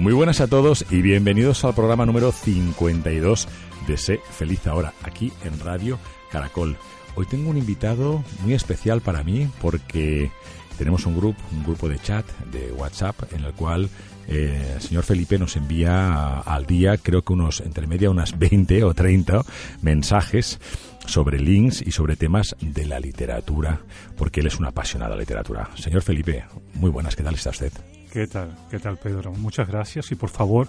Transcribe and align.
Muy 0.00 0.14
buenas 0.14 0.40
a 0.40 0.46
todos 0.46 0.86
y 0.90 1.02
bienvenidos 1.02 1.62
al 1.62 1.74
programa 1.74 2.06
número 2.06 2.32
52 2.32 3.46
de 3.86 3.98
Sé 3.98 4.20
Feliz 4.30 4.66
Ahora, 4.66 4.94
aquí 5.02 5.30
en 5.44 5.60
Radio 5.60 5.98
Caracol. 6.30 6.78
Hoy 7.16 7.26
tengo 7.26 7.50
un 7.50 7.58
invitado 7.58 8.24
muy 8.40 8.54
especial 8.54 9.02
para 9.02 9.22
mí 9.22 9.46
porque 9.60 10.30
tenemos 10.78 11.04
un 11.04 11.18
grupo, 11.18 11.38
un 11.52 11.64
grupo 11.64 11.86
de 11.86 11.98
chat 11.98 12.24
de 12.50 12.72
WhatsApp 12.72 13.30
en 13.34 13.44
el 13.44 13.52
cual 13.52 13.90
eh, 14.26 14.72
el 14.76 14.80
señor 14.80 15.04
Felipe 15.04 15.38
nos 15.38 15.56
envía 15.56 16.38
al 16.38 16.64
día, 16.64 16.96
creo 16.96 17.20
que 17.20 17.34
unos, 17.34 17.60
entre 17.60 17.86
media, 17.86 18.08
unas 18.08 18.38
20 18.38 18.82
o 18.84 18.94
30 18.94 19.42
mensajes 19.82 20.60
sobre 21.04 21.38
links 21.38 21.82
y 21.86 21.90
sobre 21.90 22.16
temas 22.16 22.56
de 22.58 22.86
la 22.86 23.00
literatura, 23.00 23.82
porque 24.16 24.40
él 24.40 24.46
es 24.46 24.58
un 24.58 24.64
apasionado 24.64 25.10
de 25.10 25.16
la 25.18 25.20
literatura. 25.20 25.68
Señor 25.74 26.00
Felipe, 26.00 26.46
muy 26.72 26.88
buenas, 26.88 27.16
¿qué 27.16 27.22
tal 27.22 27.34
está 27.34 27.50
usted? 27.50 27.72
¿Qué 28.12 28.26
tal? 28.26 28.56
¿Qué 28.68 28.80
tal, 28.80 28.96
Pedro? 28.96 29.32
Muchas 29.32 29.68
gracias 29.68 30.10
y 30.10 30.16
por 30.16 30.30
favor, 30.30 30.66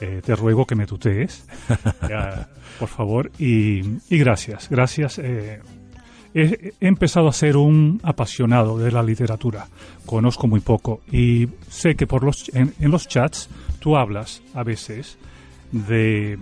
eh, 0.00 0.20
te 0.22 0.36
ruego 0.36 0.66
que 0.66 0.74
me 0.74 0.86
tutees, 0.86 1.46
ya, 2.08 2.50
por 2.78 2.88
favor, 2.90 3.30
y, 3.38 3.80
y 4.10 4.18
gracias, 4.18 4.68
gracias. 4.68 5.18
Eh, 5.18 5.60
he, 6.34 6.72
he, 6.78 6.86
empezado 6.86 7.28
a 7.28 7.32
ser 7.32 7.56
un 7.56 7.98
apasionado 8.02 8.78
de 8.78 8.92
la 8.92 9.02
literatura, 9.02 9.68
conozco 10.04 10.46
muy 10.46 10.60
poco 10.60 11.00
y 11.10 11.48
sé 11.70 11.94
que 11.94 12.06
por 12.06 12.24
los, 12.24 12.50
en, 12.54 12.74
en 12.78 12.90
los 12.90 13.08
chats 13.08 13.48
tú 13.80 13.96
hablas 13.96 14.42
a 14.52 14.62
veces 14.62 15.16
de 15.72 16.38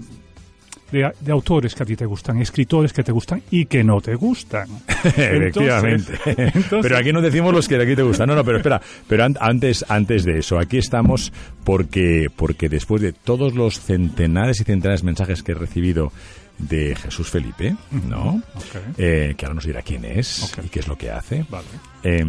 de, 0.91 1.11
de, 1.21 1.33
autores 1.33 1.75
que 1.75 1.83
a 1.83 1.87
ti 1.87 1.97
te 1.97 2.06
gustan, 2.06 2.41
escritores 2.41 2.93
que 2.93 3.03
te 3.03 3.12
gustan 3.12 3.43
y 3.51 3.67
que 3.67 3.84
no 3.84 4.01
te 4.01 4.15
gustan. 4.15 4.69
Efectivamente. 5.05 6.12
Entonces, 6.27 6.81
pero 6.83 6.97
aquí 6.97 7.12
no 7.12 7.21
decimos 7.21 7.53
los 7.53 7.69
que 7.69 7.77
aquí 7.77 7.97
te 7.97 8.03
gustan. 8.03 8.28
No, 8.28 8.34
no, 8.34 8.45
pero 8.45 8.59
espera. 8.59 8.81
Pero 9.06 9.25
an 9.25 9.37
antes, 9.41 9.84
antes 9.89 10.25
de 10.25 10.39
eso, 10.39 10.59
aquí 10.59 10.79
estamos 10.79 11.33
porque, 11.65 12.29
porque 12.34 12.69
después 12.69 13.03
de 13.03 13.12
todos 13.12 13.55
los 13.55 13.81
centenares 13.81 14.61
y 14.61 14.65
centenares 14.65 15.03
de 15.03 15.06
mensajes 15.06 15.43
que 15.43 15.53
he 15.53 15.55
recibido 15.55 16.12
de 16.59 16.95
Jesús 16.95 17.31
Felipe, 17.31 17.75
¿no? 18.09 18.43
Okay. 18.55 18.83
Eh, 18.99 19.34
que 19.37 19.47
ahora 19.47 19.55
nos 19.55 19.65
dirá 19.65 19.83
quién 19.83 20.05
es 20.05 20.45
okay. 20.45 20.67
y 20.67 20.69
qué 20.69 20.81
es 20.81 20.89
lo 20.89 20.97
que 20.97 21.11
hace. 21.11 21.45
Vale. 21.49 21.67
Eh, 22.03 22.25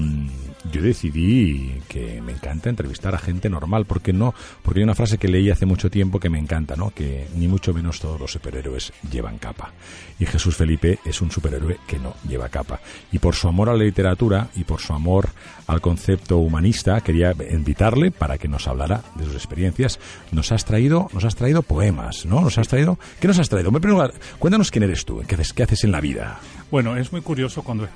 yo 0.72 0.82
decidí 0.82 1.82
que 1.88 2.22
me 2.22 2.34
encanta 2.34 2.70
entrevistar 2.70 3.16
a 3.16 3.20
gente 3.20 3.50
normal, 3.50 3.86
porque 3.86 4.14
no, 4.14 4.34
porque 4.62 4.80
hay 4.80 4.84
una 4.84 4.96
frase 4.96 5.18
que 5.18 5.28
leí 5.28 5.50
hace 5.50 5.66
mucho 5.66 5.90
tiempo 5.90 6.20
que 6.20 6.30
me 6.30 6.40
encanta, 6.40 6.76
¿no? 6.76 6.92
Que 6.92 7.28
ni 7.36 7.48
mucho 7.48 7.74
menos 7.74 8.00
todos 8.00 8.20
los 8.20 8.32
superhéroes 8.32 8.94
llevan 9.12 9.38
capa. 9.38 9.72
Y 10.20 10.26
Jesús 10.26 10.56
Felipe 10.56 11.00
es 11.06 11.22
un 11.22 11.32
superhéroe 11.32 11.78
que 11.88 12.00
no 12.00 12.16
lleva 12.28 12.50
capa. 12.50 12.80
Y 13.12 13.20
por 13.20 13.36
su 13.36 13.48
amor 13.48 13.70
a 13.70 13.74
la 13.74 13.84
literatura 13.84 14.50
y 14.56 14.64
por 14.64 14.80
su 14.80 14.94
amor 14.94 15.30
al 15.68 15.82
concepto 15.82 16.38
humanista, 16.38 17.02
quería 17.02 17.34
invitarle 17.50 18.12
para 18.12 18.38
que 18.38 18.48
nos 18.48 18.68
hablara 18.68 19.02
de 19.16 19.26
sus 19.26 19.36
experiencias. 19.36 20.00
Nos 20.32 20.52
has 20.52 20.66
traído, 20.66 21.10
nos 21.14 21.26
has 21.26 21.36
traído 21.36 21.64
poemas, 21.64 22.26
¿no? 22.26 22.42
Nos 22.42 22.58
has 22.58 22.68
traído, 22.68 23.00
¿qué 23.20 23.28
nos 23.28 23.40
has 23.40 23.50
traído? 23.50 23.72
Me 23.72 23.80
pregunto, 23.80 24.14
cuéntanos 24.38 24.70
quién 24.70 24.84
eres 24.84 25.06
tú, 25.06 25.24
qué 25.28 25.36
haces, 25.36 25.54
qué 25.54 25.64
haces 25.64 25.84
en 25.84 25.92
la 25.92 26.02
vida. 26.02 26.40
Bueno, 26.72 26.96
es 26.96 27.12
muy 27.12 27.22
curioso 27.22 27.64
cuando 27.64 27.84
eh, 27.84 27.90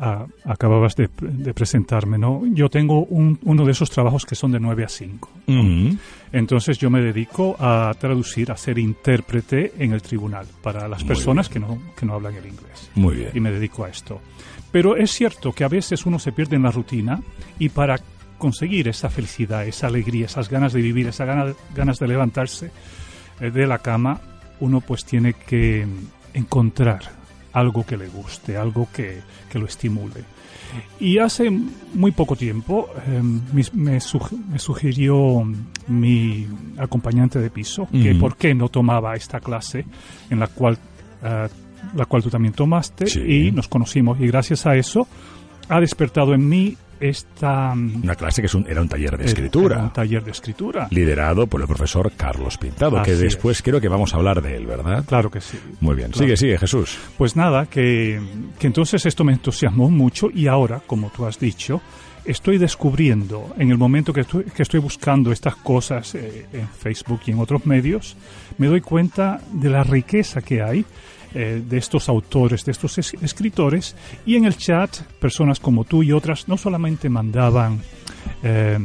a, 0.00 0.26
acababas 0.44 0.96
de, 0.96 1.08
de, 1.20 1.54
presentarme, 1.54 2.18
¿no? 2.18 2.42
Yo 2.52 2.68
tengo 2.68 3.04
un, 3.04 3.38
uno 3.44 3.64
de 3.64 3.70
esos 3.70 3.88
trabajos 3.88 4.26
que 4.26 4.34
son 4.34 4.50
de 4.50 4.58
9 4.58 4.84
a 4.84 4.88
5. 4.88 5.30
Uh 5.46 5.52
-huh. 5.52 5.98
Entonces 6.32 6.76
yo 6.78 6.90
me 6.90 7.00
dedico 7.00 7.56
a 7.60 7.94
traducir, 7.98 8.50
a 8.50 8.56
ser 8.56 8.78
intérprete 8.78 9.74
en 9.78 9.92
el 9.92 10.02
tribunal 10.02 10.46
para 10.60 10.88
las 10.88 11.02
Muy 11.02 11.08
personas 11.08 11.48
que 11.48 11.60
no, 11.60 11.78
que 11.96 12.04
no 12.04 12.14
hablan 12.14 12.34
el 12.34 12.46
inglés. 12.46 12.90
Muy 12.96 13.14
bien. 13.14 13.30
Y 13.32 13.38
me 13.38 13.52
dedico 13.52 13.84
a 13.84 13.90
esto. 13.90 14.20
Pero 14.72 14.96
es 14.96 15.12
cierto 15.12 15.52
que 15.52 15.62
a 15.62 15.68
veces 15.68 16.04
uno 16.04 16.18
se 16.18 16.32
pierde 16.32 16.56
en 16.56 16.64
la 16.64 16.72
rutina 16.72 17.22
y 17.60 17.68
para 17.68 18.00
conseguir 18.38 18.88
esa 18.88 19.08
felicidad, 19.08 19.66
esa 19.66 19.86
alegría, 19.86 20.26
esas 20.26 20.50
ganas 20.50 20.72
de 20.72 20.82
vivir, 20.82 21.06
esas 21.06 21.28
ganas, 21.28 21.54
ganas 21.74 22.00
de 22.00 22.08
levantarse 22.08 22.70
eh, 23.40 23.50
de 23.52 23.66
la 23.68 23.78
cama, 23.78 24.20
uno 24.58 24.80
pues 24.80 25.04
tiene 25.04 25.34
que 25.34 25.86
encontrar 26.34 27.15
algo 27.56 27.86
que 27.86 27.96
le 27.96 28.08
guste, 28.08 28.58
algo 28.58 28.86
que, 28.92 29.22
que 29.50 29.58
lo 29.58 29.64
estimule. 29.64 30.24
Y 31.00 31.18
hace 31.18 31.50
muy 31.94 32.10
poco 32.10 32.36
tiempo 32.36 32.90
eh, 33.06 33.22
me, 33.22 33.64
me, 33.72 34.00
sugirió 34.58 35.42
mi 35.86 36.46
acompañante 36.76 37.38
de 37.38 37.48
piso 37.48 37.88
que 37.90 38.14
por 38.14 38.36
qué 38.36 38.54
no 38.54 38.68
tomaba 38.68 39.14
esta 39.14 39.40
clase 39.40 39.86
en 40.28 40.38
la 40.38 40.48
cual, 40.48 40.76
uh, 41.22 41.96
la 41.96 42.04
cual 42.04 42.22
tú 42.22 42.28
también 42.28 42.52
tomaste 42.52 43.06
sí. 43.06 43.20
y 43.20 43.52
nos 43.52 43.68
conocimos. 43.68 44.20
Y 44.20 44.26
gracias 44.26 44.66
a 44.66 44.76
eso 44.76 45.08
ha 45.70 45.80
despertado 45.80 46.34
en 46.34 46.46
mí 46.46 46.76
esta... 47.00 47.72
Una 47.72 48.14
clase 48.14 48.42
que 48.42 48.46
es 48.46 48.54
un, 48.54 48.66
era 48.68 48.80
un 48.80 48.88
taller 48.88 49.16
de 49.16 49.24
escritura. 49.24 49.82
un 49.82 49.92
taller 49.92 50.24
de 50.24 50.30
escritura. 50.30 50.88
Liderado 50.90 51.46
por 51.46 51.60
el 51.60 51.66
profesor 51.66 52.12
Carlos 52.16 52.58
Pintado, 52.58 52.98
Así 52.98 53.10
que 53.10 53.16
después 53.16 53.58
es. 53.58 53.62
creo 53.62 53.80
que 53.80 53.88
vamos 53.88 54.14
a 54.14 54.16
hablar 54.16 54.42
de 54.42 54.56
él, 54.56 54.66
¿verdad? 54.66 55.04
Claro 55.06 55.30
que 55.30 55.40
sí. 55.40 55.58
Muy 55.80 55.94
bien. 55.94 56.10
Claro. 56.10 56.24
Sigue, 56.24 56.36
sigue, 56.36 56.58
Jesús. 56.58 56.98
Pues 57.16 57.36
nada, 57.36 57.66
que, 57.66 58.20
que 58.58 58.66
entonces 58.66 59.04
esto 59.06 59.24
me 59.24 59.32
entusiasmó 59.32 59.90
mucho 59.90 60.28
y 60.32 60.46
ahora, 60.46 60.80
como 60.86 61.10
tú 61.10 61.26
has 61.26 61.38
dicho, 61.38 61.80
estoy 62.24 62.58
descubriendo, 62.58 63.54
en 63.58 63.70
el 63.70 63.78
momento 63.78 64.12
que 64.12 64.22
estoy, 64.22 64.44
que 64.44 64.62
estoy 64.62 64.80
buscando 64.80 65.32
estas 65.32 65.56
cosas 65.56 66.14
eh, 66.14 66.46
en 66.52 66.68
Facebook 66.68 67.20
y 67.26 67.30
en 67.30 67.38
otros 67.38 67.64
medios, 67.66 68.16
me 68.58 68.66
doy 68.66 68.80
cuenta 68.80 69.40
de 69.52 69.70
la 69.70 69.84
riqueza 69.84 70.42
que 70.42 70.62
hay 70.62 70.84
eh, 71.38 71.62
de 71.68 71.76
estos 71.76 72.08
autores, 72.08 72.64
de 72.64 72.72
estos 72.72 72.96
es 72.96 73.12
escritores, 73.20 73.94
y 74.24 74.36
en 74.36 74.46
el 74.46 74.56
chat 74.56 74.96
personas 75.20 75.60
como 75.60 75.84
tú 75.84 76.02
y 76.02 76.10
otras 76.10 76.48
no 76.48 76.56
solamente 76.56 77.10
mandaban 77.10 77.82
eh, 78.42 78.78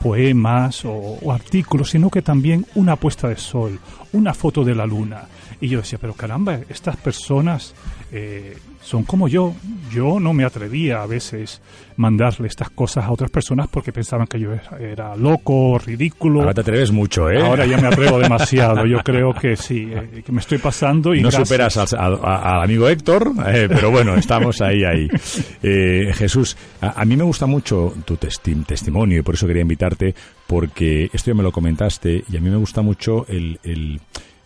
poemas 0.00 0.84
o, 0.84 0.92
o, 0.92 1.32
artículos, 1.32 1.90
sino 1.90 2.08
que 2.08 2.22
también 2.22 2.64
una 2.76 2.94
puesta 2.94 3.26
de 3.26 3.36
sol, 3.36 3.80
una 4.12 4.34
foto 4.34 4.64
de 4.64 4.74
la 4.74 4.86
luna. 4.86 5.22
Y 5.60 5.68
yo 5.68 5.80
decía, 5.80 5.98
pero 6.00 6.14
caramba, 6.14 6.58
estas 6.68 6.96
personas 6.96 7.74
eh, 8.12 8.56
son 8.82 9.04
como 9.04 9.28
yo. 9.28 9.54
Yo 9.92 10.18
no 10.20 10.32
me 10.32 10.44
atrevía 10.44 11.02
a 11.02 11.06
veces 11.06 11.60
mandarle 11.96 12.48
estas 12.48 12.70
cosas 12.70 13.04
a 13.04 13.12
otras 13.12 13.30
personas 13.30 13.68
porque 13.68 13.92
pensaban 13.92 14.26
que 14.26 14.40
yo 14.40 14.52
era, 14.52 14.78
era 14.78 15.16
loco, 15.16 15.78
ridículo. 15.78 16.40
Ahora 16.40 16.54
te 16.54 16.62
atreves 16.62 16.90
mucho, 16.90 17.30
¿eh? 17.30 17.40
Ahora 17.40 17.66
ya 17.66 17.78
me 17.78 17.88
atrevo 17.88 18.18
demasiado. 18.20 18.86
Yo 18.86 18.98
creo 18.98 19.34
que 19.34 19.56
sí, 19.56 19.90
eh, 19.92 20.22
que 20.24 20.32
me 20.32 20.40
estoy 20.40 20.58
pasando. 20.58 21.14
Y 21.14 21.18
no 21.20 21.28
gracias. 21.28 21.48
superas 21.48 21.76
al, 21.76 21.88
al, 21.98 22.20
al, 22.24 22.62
amigo 22.62 22.88
Héctor, 22.88 23.32
eh, 23.46 23.68
pero 23.68 23.90
bueno, 23.90 24.14
estamos 24.16 24.60
ahí, 24.60 24.84
ahí. 24.84 25.08
Eh, 25.62 26.12
Jesús, 26.14 26.56
a, 26.80 27.00
a, 27.00 27.04
mí 27.04 27.16
me 27.16 27.22
gusta 27.24 27.46
mucho 27.46 27.94
tu 28.04 28.16
testi 28.16 28.54
testimonio 28.64 29.18
y 29.18 29.22
por 29.22 29.34
eso 29.34 29.46
quería 29.46 29.62
invitarte 29.62 30.14
porque 30.50 31.10
esto 31.12 31.30
ya 31.30 31.34
me 31.36 31.44
lo 31.44 31.52
comentaste 31.52 32.24
y 32.28 32.36
a 32.36 32.40
mí 32.40 32.50
me 32.50 32.56
gusta 32.56 32.82
mucho 32.82 33.24
el, 33.28 33.60
el 33.62 34.00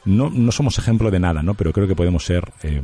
no, 0.05 0.29
no 0.29 0.53
somos 0.53 0.79
ejemplo 0.79 1.11
de 1.11 1.19
nada, 1.19 1.43
¿no? 1.43 1.55
Pero 1.55 1.73
creo 1.73 1.89
que 1.89 1.97
podemos 1.97 2.27
ser 2.27 2.53
eh, 2.63 2.83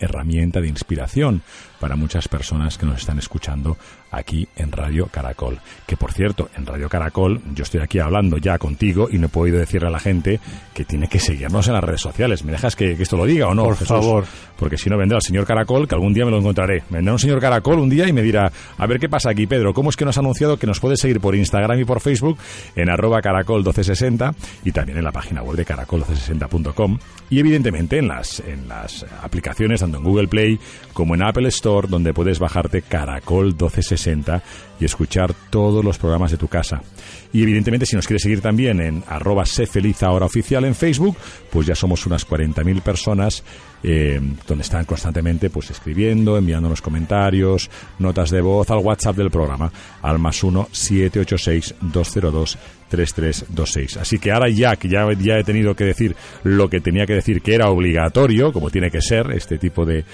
herramienta 0.00 0.62
de 0.62 0.68
inspiración 0.68 1.42
para 1.80 1.96
muchas 1.96 2.28
personas 2.28 2.78
que 2.78 2.86
nos 2.86 3.00
están 3.00 3.18
escuchando 3.18 3.76
aquí 4.10 4.48
en 4.56 4.72
Radio 4.72 5.06
Caracol. 5.06 5.60
Que 5.86 5.96
por 5.96 6.12
cierto, 6.12 6.48
en 6.56 6.66
Radio 6.66 6.88
Caracol 6.88 7.40
yo 7.54 7.64
estoy 7.64 7.80
aquí 7.80 7.98
hablando 7.98 8.38
ya 8.38 8.58
contigo 8.58 9.08
y 9.10 9.18
no 9.18 9.26
he 9.26 9.30
podido 9.30 9.58
decirle 9.58 9.88
a 9.88 9.90
la 9.90 10.00
gente 10.00 10.40
que 10.74 10.84
tiene 10.84 11.08
que 11.08 11.18
seguirnos 11.18 11.66
en 11.68 11.74
las 11.74 11.84
redes 11.84 12.00
sociales. 12.00 12.44
¿Me 12.44 12.52
dejas 12.52 12.76
que, 12.76 12.92
esto 12.92 13.16
lo 13.16 13.26
diga 13.26 13.48
o 13.48 13.54
no? 13.54 13.64
Por 13.64 13.76
favor. 13.76 14.24
Porque 14.58 14.78
si 14.78 14.88
no 14.88 14.96
vendrá 14.96 15.16
el 15.16 15.22
señor 15.22 15.44
Caracol, 15.46 15.86
que 15.86 15.94
algún 15.94 16.14
día 16.14 16.24
me 16.24 16.30
lo 16.30 16.38
encontraré. 16.38 16.82
Vendrá 16.88 17.12
un 17.12 17.18
señor 17.18 17.40
Caracol 17.40 17.78
un 17.78 17.90
día 17.90 18.08
y 18.08 18.12
me 18.12 18.22
dirá, 18.22 18.50
a 18.78 18.86
ver 18.86 18.98
qué 18.98 19.08
pasa 19.08 19.30
aquí, 19.30 19.46
Pedro, 19.46 19.74
¿cómo 19.74 19.90
es 19.90 19.96
que 19.96 20.04
nos 20.04 20.16
ha 20.16 20.20
anunciado 20.20 20.56
que 20.56 20.66
nos 20.66 20.80
puedes 20.80 21.00
seguir 21.00 21.20
por 21.20 21.34
Instagram 21.34 21.78
y 21.80 21.84
por 21.84 22.00
Facebook 22.00 22.38
en 22.74 22.88
arroba 22.90 23.20
caracol 23.20 23.58
1260 23.58 24.34
y 24.64 24.72
también 24.72 24.98
en 24.98 25.04
la 25.04 25.12
página 25.12 25.42
web 25.42 25.56
de 25.56 25.66
caracol1260.com 25.66 26.98
y 27.28 27.40
evidentemente 27.40 27.98
en 27.98 28.08
las, 28.08 28.40
en 28.40 28.68
las 28.68 29.04
aplicaciones 29.22 29.80
tanto 29.80 29.98
en 29.98 30.04
Google 30.04 30.28
Play 30.28 30.58
como 30.92 31.14
en 31.14 31.22
Apple 31.22 31.48
Store 31.48 31.65
donde 31.66 32.14
puedes 32.14 32.38
bajarte 32.38 32.82
Caracol 32.82 33.46
1260 33.46 34.42
y 34.78 34.84
escuchar 34.84 35.34
todos 35.50 35.84
los 35.84 35.98
programas 35.98 36.30
de 36.30 36.36
tu 36.36 36.48
casa. 36.48 36.82
Y 37.32 37.42
evidentemente 37.42 37.86
si 37.86 37.96
nos 37.96 38.06
quieres 38.06 38.22
seguir 38.22 38.40
también 38.40 38.80
en 38.80 39.02
arroba 39.08 39.44
sé 39.44 39.66
feliz 39.66 40.02
oficial 40.02 40.64
en 40.64 40.74
Facebook, 40.74 41.16
pues 41.50 41.66
ya 41.66 41.74
somos 41.74 42.06
unas 42.06 42.26
40.000 42.26 42.80
personas 42.82 43.42
eh, 43.82 44.20
donde 44.46 44.62
están 44.62 44.84
constantemente 44.84 45.50
pues 45.50 45.70
escribiendo, 45.70 46.38
enviándonos 46.38 46.80
comentarios, 46.80 47.70
notas 47.98 48.30
de 48.30 48.40
voz 48.40 48.70
al 48.70 48.78
WhatsApp 48.78 49.16
del 49.16 49.30
programa, 49.30 49.70
al 50.02 50.18
más 50.18 50.42
1 50.42 50.68
786 50.70 51.74
202 51.80 52.58
3326. 52.88 53.96
Así 53.96 54.18
que 54.18 54.30
ahora 54.32 54.48
ya 54.48 54.76
que 54.76 54.88
ya, 54.88 55.06
ya 55.18 55.38
he 55.38 55.44
tenido 55.44 55.74
que 55.74 55.84
decir 55.84 56.14
lo 56.44 56.70
que 56.70 56.80
tenía 56.80 57.06
que 57.06 57.14
decir 57.14 57.42
que 57.42 57.54
era 57.54 57.68
obligatorio, 57.68 58.52
como 58.52 58.70
tiene 58.70 58.90
que 58.90 59.00
ser 59.00 59.32
este 59.32 59.58
tipo 59.58 59.84
de 59.84 60.04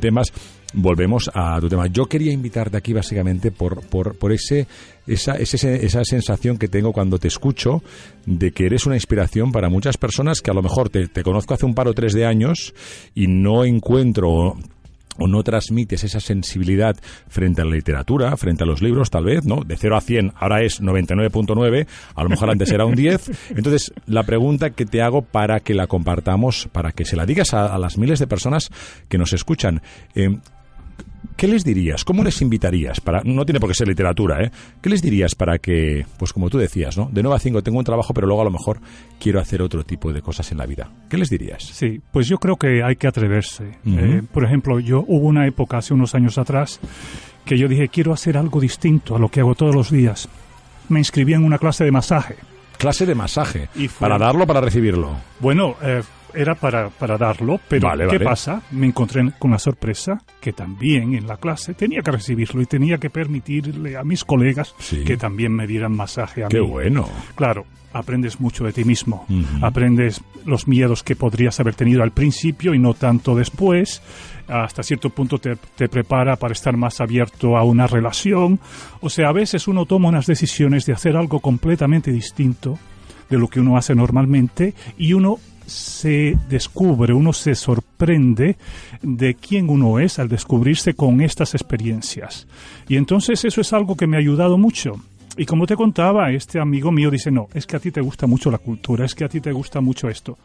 temas, 0.00 0.32
volvemos 0.72 1.30
a 1.34 1.60
tu 1.60 1.68
tema. 1.68 1.86
Yo 1.86 2.06
quería 2.06 2.32
invitarte 2.32 2.76
aquí 2.76 2.92
básicamente 2.92 3.50
por, 3.50 3.84
por, 3.86 4.16
por 4.16 4.32
ese, 4.32 4.66
esa, 5.06 5.34
ese, 5.34 5.84
esa 5.84 6.04
sensación 6.04 6.58
que 6.58 6.68
tengo 6.68 6.92
cuando 6.92 7.18
te 7.18 7.28
escucho 7.28 7.82
de 8.26 8.52
que 8.52 8.66
eres 8.66 8.86
una 8.86 8.96
inspiración 8.96 9.52
para 9.52 9.68
muchas 9.68 9.96
personas 9.96 10.40
que 10.40 10.50
a 10.50 10.54
lo 10.54 10.62
mejor 10.62 10.88
te, 10.88 11.08
te 11.08 11.22
conozco 11.22 11.54
hace 11.54 11.66
un 11.66 11.74
par 11.74 11.88
o 11.88 11.94
tres 11.94 12.12
de 12.12 12.26
años 12.26 12.74
y 13.14 13.26
no 13.26 13.64
encuentro 13.64 14.56
o 15.18 15.28
no 15.28 15.42
transmites 15.42 16.04
esa 16.04 16.20
sensibilidad 16.20 16.96
frente 17.28 17.62
a 17.62 17.64
la 17.64 17.72
literatura, 17.72 18.36
frente 18.36 18.64
a 18.64 18.66
los 18.66 18.82
libros, 18.82 19.10
tal 19.10 19.24
vez, 19.24 19.44
¿no? 19.44 19.62
De 19.64 19.76
0 19.76 19.96
a 19.96 20.00
100, 20.00 20.32
ahora 20.36 20.62
es 20.62 20.80
99.9, 20.80 21.86
a 22.14 22.22
lo 22.22 22.28
mejor 22.28 22.50
antes 22.50 22.70
era 22.70 22.86
un 22.86 22.94
10. 22.94 23.50
Entonces, 23.56 23.92
la 24.06 24.22
pregunta 24.22 24.70
que 24.70 24.86
te 24.86 25.02
hago 25.02 25.22
para 25.22 25.60
que 25.60 25.74
la 25.74 25.86
compartamos, 25.86 26.68
para 26.72 26.92
que 26.92 27.04
se 27.04 27.16
la 27.16 27.26
digas 27.26 27.52
a, 27.54 27.78
las 27.78 27.98
miles 27.98 28.18
de 28.18 28.26
personas 28.26 28.70
que 29.08 29.18
nos 29.18 29.32
escuchan, 29.32 29.82
eh, 30.14 30.38
¿qué 31.36 31.48
les 31.48 31.64
dirías? 31.64 32.04
¿Cómo 32.04 32.22
les 32.22 32.40
invitarías? 32.40 33.00
Para, 33.00 33.22
no 33.24 33.44
tiene 33.44 33.58
por 33.58 33.68
qué 33.68 33.74
ser 33.74 33.88
literatura, 33.88 34.42
¿eh? 34.44 34.50
¿Qué 34.80 34.88
les 34.88 35.02
dirías 35.02 35.34
para 35.34 35.58
que, 35.58 36.06
pues 36.16 36.32
como 36.32 36.48
tú 36.48 36.58
decías, 36.58 36.96
¿no? 36.96 37.08
De 37.12 37.22
9 37.22 37.36
a 37.36 37.38
5 37.38 37.62
tengo 37.62 37.78
un 37.78 37.84
trabajo, 37.84 38.14
pero 38.14 38.26
luego 38.26 38.42
a 38.42 38.44
lo 38.44 38.50
mejor 38.50 38.80
quiero 39.18 39.40
hacer 39.40 39.62
otro 39.62 39.84
tipo 39.84 40.12
de 40.12 40.22
cosas 40.22 40.52
en 40.52 40.58
la 40.58 40.66
vida. 40.66 40.90
¿Qué 41.08 41.16
les 41.16 41.30
dirías? 41.30 41.64
Sí, 41.64 42.00
pues 42.12 42.28
yo 42.28 42.38
creo 42.38 42.56
que 42.56 42.82
hay 42.82 42.96
que 42.96 43.08
atreverse. 43.08 43.78
Eh, 43.84 44.22
por 44.32 44.44
ejemplo, 44.44 44.78
yo 44.78 45.04
hubo 45.06 45.26
una 45.26 45.46
época 45.46 45.78
hace 45.78 45.94
unos 45.94 46.14
años 46.14 46.38
atrás 46.38 46.80
que 47.44 47.58
yo 47.58 47.66
dije, 47.66 47.88
quiero 47.88 48.12
hacer 48.12 48.36
algo 48.36 48.60
distinto 48.60 49.16
a 49.16 49.18
lo 49.18 49.28
que 49.28 49.40
hago 49.40 49.54
todos 49.54 49.74
los 49.74 49.90
días. 49.90 50.28
Me 50.88 51.00
inscribí 51.00 51.34
en 51.34 51.44
una 51.44 51.58
clase 51.58 51.84
de 51.84 51.90
masaje. 51.90 52.36
Clase 52.78 53.06
de 53.06 53.14
masaje. 53.14 53.68
¿Para 53.98 54.18
darlo 54.18 54.44
o 54.44 54.46
para 54.46 54.60
recibirlo? 54.60 55.16
Bueno, 55.40 55.76
eh, 55.82 56.02
era 56.34 56.54
para, 56.54 56.88
para 56.90 57.18
darlo, 57.18 57.60
pero 57.68 57.90
¿qué 58.10 58.20
pasa? 58.20 58.62
Me 58.70 58.86
encontré 58.86 59.32
con 59.38 59.50
la 59.50 59.58
sorpresa 59.58 60.22
que 60.40 60.52
también 60.52 61.14
en 61.14 61.26
la 61.26 61.36
clase 61.36 61.74
tenía 61.74 62.02
que 62.02 62.10
recibirlo 62.10 62.62
y 62.62 62.66
tenía 62.66 62.98
que 62.98 63.10
permitirle 63.10 63.96
a 63.96 64.04
mis 64.04 64.24
colegas 64.24 64.74
que 65.04 65.16
también 65.16 65.52
me 65.52 65.66
dieran 65.66 65.92
masaje 65.92 66.44
a 66.44 66.48
¡Qué 66.48 66.60
mí. 66.60 66.66
bueno! 66.66 67.08
Claro, 67.34 67.64
aprendes 67.92 68.40
mucho 68.40 68.64
de 68.64 68.72
ti 68.72 68.84
mismo, 68.84 69.26
aprendes 69.60 70.22
los 70.46 70.66
miedos 70.66 71.02
que 71.02 71.16
podrías 71.16 71.60
haber 71.60 71.74
tenido 71.74 72.02
al 72.02 72.12
principio 72.12 72.74
y 72.74 72.78
no 72.78 72.94
tanto 72.94 73.34
después, 73.34 74.02
hasta 74.48 74.82
cierto 74.82 75.10
punto 75.10 75.38
te, 75.38 75.56
te, 75.76 75.88
prepara 75.88 76.36
para 76.36 76.52
estar 76.52 76.76
más 76.76 77.00
abierto 77.00 77.56
a 77.56 77.64
una 77.64 77.86
relación, 77.86 78.58
o 79.00 79.10
sea, 79.10 79.28
a 79.28 79.32
veces 79.32 79.68
uno 79.68 79.86
toma 79.86 80.08
unas 80.08 80.26
decisiones 80.26 80.86
de 80.86 80.94
hacer 80.94 81.16
algo 81.16 81.40
completamente 81.40 82.10
distinto 82.10 82.78
de 83.28 83.38
lo 83.38 83.48
que 83.48 83.60
uno 83.60 83.76
hace 83.76 83.94
normalmente 83.94 84.74
y 84.96 85.14
uno 85.14 85.38
se 85.72 86.36
descubre, 86.48 87.14
uno 87.14 87.32
se 87.32 87.54
sorprende 87.54 88.56
de 89.02 89.34
quién 89.34 89.68
uno 89.68 89.98
es 89.98 90.18
al 90.18 90.28
descubrirse 90.28 90.94
con 90.94 91.20
estas 91.20 91.54
experiencias. 91.54 92.46
Y 92.88 92.96
entonces 92.96 93.44
eso 93.44 93.60
es 93.60 93.72
algo 93.72 93.96
que 93.96 94.06
me 94.06 94.16
ha 94.16 94.20
ayudado 94.20 94.58
mucho. 94.58 95.00
Y 95.36 95.46
como 95.46 95.66
te 95.66 95.76
contaba, 95.76 96.30
este 96.30 96.60
amigo 96.60 96.92
mío 96.92 97.10
dice, 97.10 97.30
no, 97.30 97.48
es 97.54 97.66
que 97.66 97.76
a 97.76 97.80
ti 97.80 97.90
te 97.90 98.02
gusta 98.02 98.26
mucho 98.26 98.50
la 98.50 98.58
cultura, 98.58 99.06
es 99.06 99.14
que 99.14 99.24
a 99.24 99.28
ti 99.28 99.40
te 99.40 99.52
gusta 99.52 99.80
mucho 99.80 100.08
esto. 100.08 100.38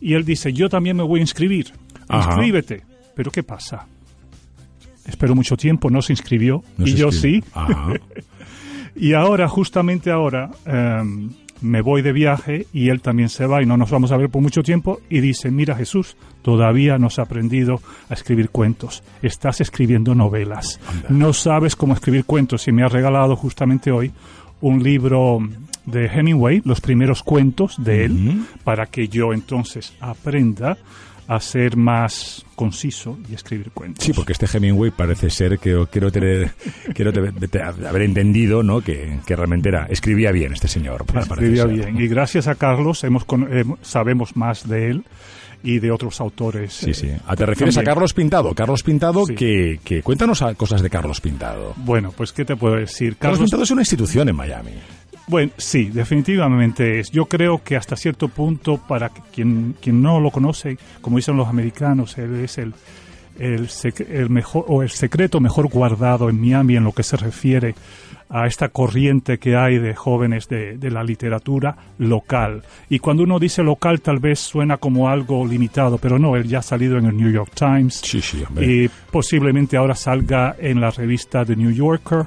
Y 0.00 0.12
él 0.12 0.24
dice, 0.24 0.52
yo 0.52 0.68
también 0.68 0.96
me 0.96 1.02
voy 1.02 1.20
a 1.20 1.22
inscribir. 1.22 1.72
Inscríbete. 2.10 2.82
Pero 3.14 3.30
¿qué 3.30 3.42
pasa? 3.42 3.86
Espero 5.06 5.34
mucho 5.34 5.56
tiempo, 5.56 5.88
no 5.88 6.02
se 6.02 6.12
inscribió. 6.12 6.62
y 6.78 6.94
yo 6.94 7.10
sí. 7.10 7.42
y 8.94 9.14
ahora, 9.14 9.48
justamente 9.48 10.10
ahora, 10.10 10.50
em, 10.66 11.30
me 11.60 11.80
voy 11.80 12.02
de 12.02 12.12
viaje 12.12 12.66
y 12.72 12.88
él 12.88 13.00
también 13.00 13.28
se 13.28 13.46
va 13.46 13.62
y 13.62 13.66
no 13.66 13.76
nos 13.76 13.90
vamos 13.90 14.12
a 14.12 14.16
ver 14.16 14.28
por 14.28 14.42
mucho 14.42 14.62
tiempo. 14.62 15.00
Y 15.08 15.20
dice, 15.20 15.50
mira 15.50 15.74
Jesús, 15.74 16.16
todavía 16.42 16.98
no 16.98 17.08
has 17.08 17.18
aprendido 17.18 17.80
a 18.08 18.14
escribir 18.14 18.50
cuentos, 18.50 19.02
estás 19.22 19.60
escribiendo 19.60 20.14
novelas, 20.14 20.80
no 21.08 21.32
sabes 21.32 21.76
cómo 21.76 21.94
escribir 21.94 22.24
cuentos. 22.24 22.68
Y 22.68 22.72
me 22.72 22.82
ha 22.82 22.88
regalado 22.88 23.36
justamente 23.36 23.90
hoy 23.90 24.12
un 24.60 24.82
libro 24.82 25.40
de 25.84 26.06
Hemingway, 26.06 26.62
los 26.64 26.80
primeros 26.80 27.22
cuentos 27.22 27.76
de 27.78 28.04
él, 28.04 28.44
para 28.64 28.86
que 28.86 29.08
yo 29.08 29.32
entonces 29.32 29.94
aprenda 30.00 30.76
a 31.28 31.40
ser 31.40 31.76
más 31.76 32.44
conciso 32.54 33.18
y 33.28 33.34
escribir 33.34 33.70
cuentos. 33.72 34.04
Sí, 34.04 34.12
porque 34.12 34.32
este 34.32 34.46
Hemingway 34.46 34.90
parece 34.90 35.30
ser 35.30 35.58
que 35.58 35.86
quiero 35.90 36.10
tener, 36.10 36.52
quiero 36.94 37.12
haber 37.88 38.02
entendido, 38.02 38.62
¿no? 38.62 38.80
Que, 38.80 39.18
realmente 39.26 39.68
era 39.68 39.86
escribía 39.86 40.32
bien 40.32 40.52
este 40.52 40.68
señor. 40.68 41.04
Escribía 41.14 41.64
bien 41.66 42.00
y 42.00 42.08
gracias 42.08 42.46
a 42.46 42.54
Carlos 42.54 43.04
hemos 43.04 43.26
sabemos 43.82 44.36
más 44.36 44.68
de 44.68 44.90
él 44.90 45.04
y 45.62 45.80
de 45.80 45.90
otros 45.90 46.20
autores. 46.20 46.72
Sí, 46.72 46.94
sí. 46.94 47.10
Ah, 47.26 47.34
¿Te 47.34 47.44
refieres 47.44 47.76
a 47.76 47.82
Carlos 47.82 48.14
Pintado? 48.14 48.54
Carlos 48.54 48.82
Pintado, 48.82 49.26
que, 49.26 49.80
que, 49.82 50.02
cuéntanos 50.02 50.44
cosas 50.56 50.80
de 50.80 50.88
Carlos 50.88 51.20
Pintado. 51.20 51.74
Bueno, 51.76 52.12
pues 52.16 52.32
¿qué 52.32 52.44
te 52.44 52.56
puedo 52.56 52.76
decir? 52.76 53.16
Carlos 53.16 53.40
Pintado 53.40 53.64
es 53.64 53.70
una 53.70 53.82
institución 53.82 54.28
en 54.28 54.36
Miami. 54.36 54.72
Bueno, 55.28 55.52
sí, 55.56 55.86
definitivamente 55.86 57.00
es. 57.00 57.10
Yo 57.10 57.26
creo 57.26 57.62
que 57.62 57.76
hasta 57.76 57.96
cierto 57.96 58.28
punto, 58.28 58.78
para 58.78 59.08
quien, 59.08 59.74
quien 59.80 60.00
no 60.00 60.20
lo 60.20 60.30
conoce, 60.30 60.78
como 61.00 61.16
dicen 61.16 61.36
los 61.36 61.48
americanos, 61.48 62.16
él 62.16 62.36
es 62.36 62.58
el, 62.58 62.74
el, 63.38 63.68
el, 64.08 64.30
mejor 64.30 64.64
o 64.68 64.82
el 64.82 64.90
secreto 64.90 65.40
mejor 65.40 65.68
guardado 65.68 66.28
en 66.28 66.40
Miami 66.40 66.76
en 66.76 66.84
lo 66.84 66.92
que 66.92 67.02
se 67.02 67.16
refiere 67.16 67.74
a 68.28 68.46
esta 68.46 68.68
corriente 68.68 69.38
que 69.38 69.56
hay 69.56 69.78
de 69.78 69.94
jóvenes 69.94 70.48
de, 70.48 70.78
de, 70.78 70.90
la 70.90 71.02
literatura 71.02 71.76
local. 71.98 72.62
Y 72.88 72.98
cuando 72.98 73.22
uno 73.22 73.38
dice 73.38 73.62
local 73.62 74.00
tal 74.00 74.18
vez 74.18 74.40
suena 74.40 74.78
como 74.78 75.08
algo 75.08 75.46
limitado, 75.46 75.98
pero 75.98 76.18
no, 76.18 76.36
él 76.36 76.44
ya 76.48 76.58
ha 76.58 76.62
salido 76.62 76.98
en 76.98 77.06
el 77.06 77.16
New 77.16 77.30
York 77.30 77.52
Times 77.54 78.00
sí, 78.02 78.20
sí, 78.20 78.42
y 78.60 78.88
posiblemente 79.10 79.76
ahora 79.76 79.94
salga 79.94 80.56
en 80.58 80.80
la 80.80 80.90
revista 80.90 81.44
The 81.44 81.56
New 81.56 81.70
Yorker. 81.70 82.26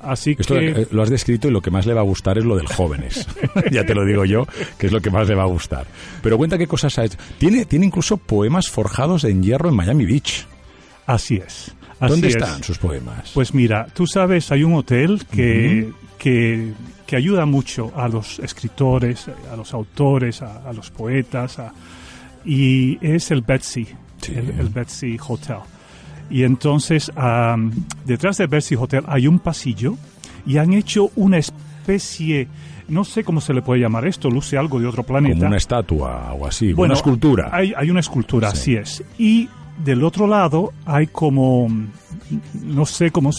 Así 0.00 0.36
Esto 0.38 0.54
que... 0.54 0.70
Eh, 0.70 0.88
lo 0.90 1.02
has 1.02 1.10
descrito 1.10 1.48
y 1.48 1.50
lo 1.50 1.60
que 1.60 1.70
más 1.70 1.86
le 1.86 1.94
va 1.94 2.00
a 2.00 2.04
gustar 2.04 2.38
es 2.38 2.44
lo 2.44 2.56
del 2.56 2.66
jóvenes. 2.66 3.26
ya 3.70 3.84
te 3.84 3.94
lo 3.94 4.04
digo 4.04 4.24
yo, 4.24 4.46
que 4.78 4.86
es 4.86 4.92
lo 4.92 5.00
que 5.00 5.10
más 5.10 5.28
le 5.28 5.34
va 5.34 5.42
a 5.42 5.46
gustar. 5.46 5.86
Pero 6.22 6.36
cuenta 6.38 6.58
qué 6.58 6.66
cosas 6.66 6.98
ha 6.98 7.04
hecho. 7.04 7.18
Tiene, 7.38 7.64
tiene 7.64 7.86
incluso 7.86 8.16
poemas 8.16 8.68
forjados 8.68 9.24
en 9.24 9.42
hierro 9.42 9.68
en 9.68 9.76
Miami 9.76 10.06
Beach. 10.06 10.46
Así 11.06 11.36
es. 11.36 11.74
¿Dónde 12.00 12.28
están 12.28 12.62
sus 12.62 12.78
poemas? 12.78 13.32
Pues 13.34 13.52
mira, 13.52 13.86
tú 13.92 14.06
sabes, 14.06 14.50
hay 14.52 14.62
un 14.62 14.74
hotel 14.74 15.22
que, 15.30 15.90
que, 16.18 16.72
que, 17.06 17.16
ayuda 17.16 17.44
mucho 17.44 17.92
a 17.94 18.08
los 18.08 18.38
escritores, 18.38 19.26
a 19.52 19.56
los 19.56 19.74
autores, 19.74 20.40
a, 20.40 20.72
los 20.72 20.90
poetas, 20.90 21.58
y 22.42 22.96
es 23.06 23.30
el 23.30 23.42
Betsy, 23.42 23.86
el 24.28 24.70
Betsy 24.70 25.18
Hotel. 25.28 25.58
Y 26.30 26.44
entonces, 26.44 27.10
detrás 28.04 28.38
del 28.38 28.48
Bercy 28.48 28.76
Hotel 28.76 29.04
hay 29.08 29.26
un 29.26 29.40
pasillo 29.40 29.96
y 30.46 30.58
han 30.58 30.72
hecho 30.72 31.10
una 31.16 31.38
especie, 31.38 32.48
no 32.88 33.04
sé 33.04 33.24
cómo 33.24 33.40
se 33.40 33.52
le 33.52 33.62
puede 33.62 33.80
llamar 33.80 34.06
esto, 34.06 34.30
luce 34.30 34.56
algo 34.56 34.78
de 34.78 34.86
otro 34.86 35.02
planeta. 35.02 35.34
Como 35.34 35.48
una 35.48 35.56
estatua 35.56 36.32
o 36.32 36.46
así, 36.46 36.72
una 36.72 36.94
escultura. 36.94 37.50
Hay, 37.52 37.72
hay 37.76 37.90
una 37.90 38.00
escultura, 38.00 38.48
así 38.48 38.76
es. 38.76 39.02
Y 39.18 39.48
del 39.84 40.04
otro 40.04 40.26
lado 40.26 40.72
hay 40.86 41.08
como, 41.08 41.68
no 42.62 42.86
sé 42.86 43.10
cómo, 43.10 43.30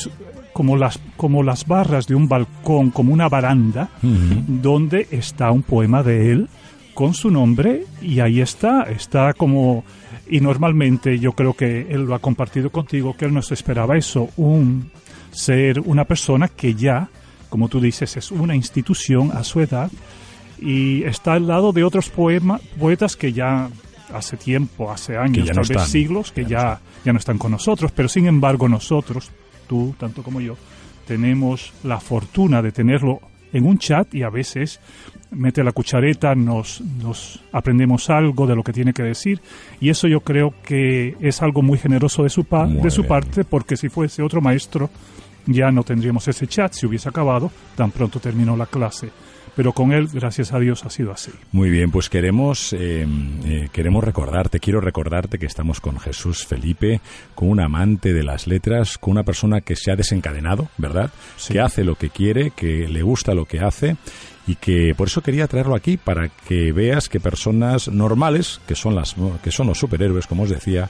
como 0.53 0.75
las, 0.75 0.99
como 1.15 1.43
las 1.43 1.65
barras 1.65 2.07
de 2.07 2.15
un 2.15 2.27
balcón, 2.27 2.91
como 2.91 3.13
una 3.13 3.29
baranda, 3.29 3.89
donde 4.01 5.07
está 5.11 5.51
un 5.51 5.63
poema 5.63 6.03
de 6.03 6.31
él 6.31 6.49
con 6.93 7.13
su 7.13 7.31
nombre 7.31 7.85
y 8.01 8.19
ahí 8.19 8.41
está, 8.41 8.83
está 8.83 9.33
como... 9.33 9.83
Y 10.31 10.39
normalmente 10.39 11.19
yo 11.19 11.33
creo 11.33 11.53
que 11.53 11.81
él 11.89 12.05
lo 12.05 12.15
ha 12.15 12.19
compartido 12.19 12.71
contigo, 12.71 13.17
que 13.17 13.25
él 13.25 13.33
nos 13.33 13.51
esperaba 13.51 13.97
eso, 13.97 14.29
un 14.37 14.89
ser 15.29 15.81
una 15.81 16.05
persona 16.05 16.47
que 16.47 16.73
ya, 16.73 17.09
como 17.49 17.67
tú 17.67 17.81
dices, 17.81 18.15
es 18.15 18.31
una 18.31 18.55
institución 18.55 19.31
a 19.33 19.43
su 19.43 19.59
edad 19.59 19.91
y 20.57 21.03
está 21.03 21.33
al 21.33 21.47
lado 21.47 21.73
de 21.73 21.83
otros 21.83 22.09
poema, 22.09 22.61
poetas 22.79 23.17
que 23.17 23.33
ya 23.33 23.69
hace 24.13 24.37
tiempo, 24.37 24.89
hace 24.89 25.17
años, 25.17 25.49
tal 25.49 25.67
vez 25.67 25.83
siglos, 25.83 26.31
que 26.31 26.45
ya, 26.45 26.79
ya 27.03 27.11
no 27.11 27.19
están 27.19 27.37
con 27.37 27.51
nosotros, 27.51 27.91
pero 27.93 28.07
sin 28.07 28.25
embargo 28.25 28.69
nosotros, 28.69 29.31
tú 29.67 29.93
tanto 29.99 30.23
como 30.23 30.39
yo, 30.39 30.55
tenemos 31.05 31.73
la 31.83 31.99
fortuna 31.99 32.61
de 32.61 32.71
tenerlo 32.71 33.19
en 33.53 33.65
un 33.65 33.77
chat 33.77 34.13
y 34.13 34.23
a 34.23 34.29
veces 34.29 34.79
mete 35.31 35.63
la 35.63 35.71
cuchareta, 35.71 36.35
nos, 36.35 36.81
nos 36.81 37.39
aprendemos 37.51 38.09
algo 38.09 38.47
de 38.47 38.55
lo 38.55 38.63
que 38.63 38.73
tiene 38.73 38.93
que 38.93 39.03
decir. 39.03 39.41
Y 39.79 39.89
eso 39.89 40.07
yo 40.07 40.21
creo 40.21 40.53
que 40.63 41.15
es 41.21 41.41
algo 41.41 41.61
muy 41.61 41.77
generoso 41.77 42.23
de 42.23 42.29
su, 42.29 42.45
de 42.81 42.91
su 42.91 43.05
parte 43.05 43.43
porque 43.43 43.77
si 43.77 43.89
fuese 43.89 44.21
otro 44.21 44.41
maestro 44.41 44.89
ya 45.45 45.71
no 45.71 45.83
tendríamos 45.83 46.27
ese 46.27 46.45
chat 46.45 46.71
si 46.73 46.85
hubiese 46.85 47.09
acabado 47.09 47.51
tan 47.75 47.89
pronto 47.89 48.19
terminó 48.19 48.55
la 48.55 48.67
clase 48.67 49.09
pero 49.55 49.73
con 49.73 49.91
él, 49.91 50.07
gracias 50.11 50.53
a 50.53 50.59
Dios, 50.59 50.85
ha 50.85 50.89
sido 50.89 51.11
así. 51.11 51.31
Muy 51.51 51.69
bien, 51.69 51.91
pues 51.91 52.09
queremos, 52.09 52.73
eh, 52.73 53.05
eh, 53.45 53.69
queremos 53.71 54.03
recordarte, 54.03 54.59
quiero 54.59 54.81
recordarte 54.81 55.37
que 55.37 55.45
estamos 55.45 55.81
con 55.81 55.99
Jesús 55.99 56.45
Felipe, 56.45 57.01
con 57.35 57.49
un 57.49 57.59
amante 57.59 58.13
de 58.13 58.23
las 58.23 58.47
letras, 58.47 58.97
con 58.97 59.11
una 59.11 59.23
persona 59.23 59.61
que 59.61 59.75
se 59.75 59.91
ha 59.91 59.95
desencadenado, 59.95 60.69
¿verdad? 60.77 61.11
Que 61.47 61.59
hace 61.59 61.83
lo 61.83 61.95
que 61.95 62.09
quiere, 62.09 62.51
que 62.51 62.87
le 62.87 63.01
gusta 63.01 63.33
lo 63.33 63.45
que 63.45 63.59
hace 63.59 63.97
y 64.47 64.55
que 64.55 64.95
por 64.95 65.07
eso 65.07 65.21
quería 65.21 65.47
traerlo 65.47 65.75
aquí 65.75 65.97
para 65.97 66.29
que 66.29 66.71
veas 66.71 67.09
que 67.09 67.19
personas 67.19 67.87
normales, 67.87 68.59
que 68.67 68.75
son 68.75 68.95
las 68.95 69.15
que 69.43 69.51
son 69.51 69.67
los 69.67 69.77
superhéroes, 69.77 70.27
como 70.27 70.43
os 70.43 70.49
decía, 70.49 70.89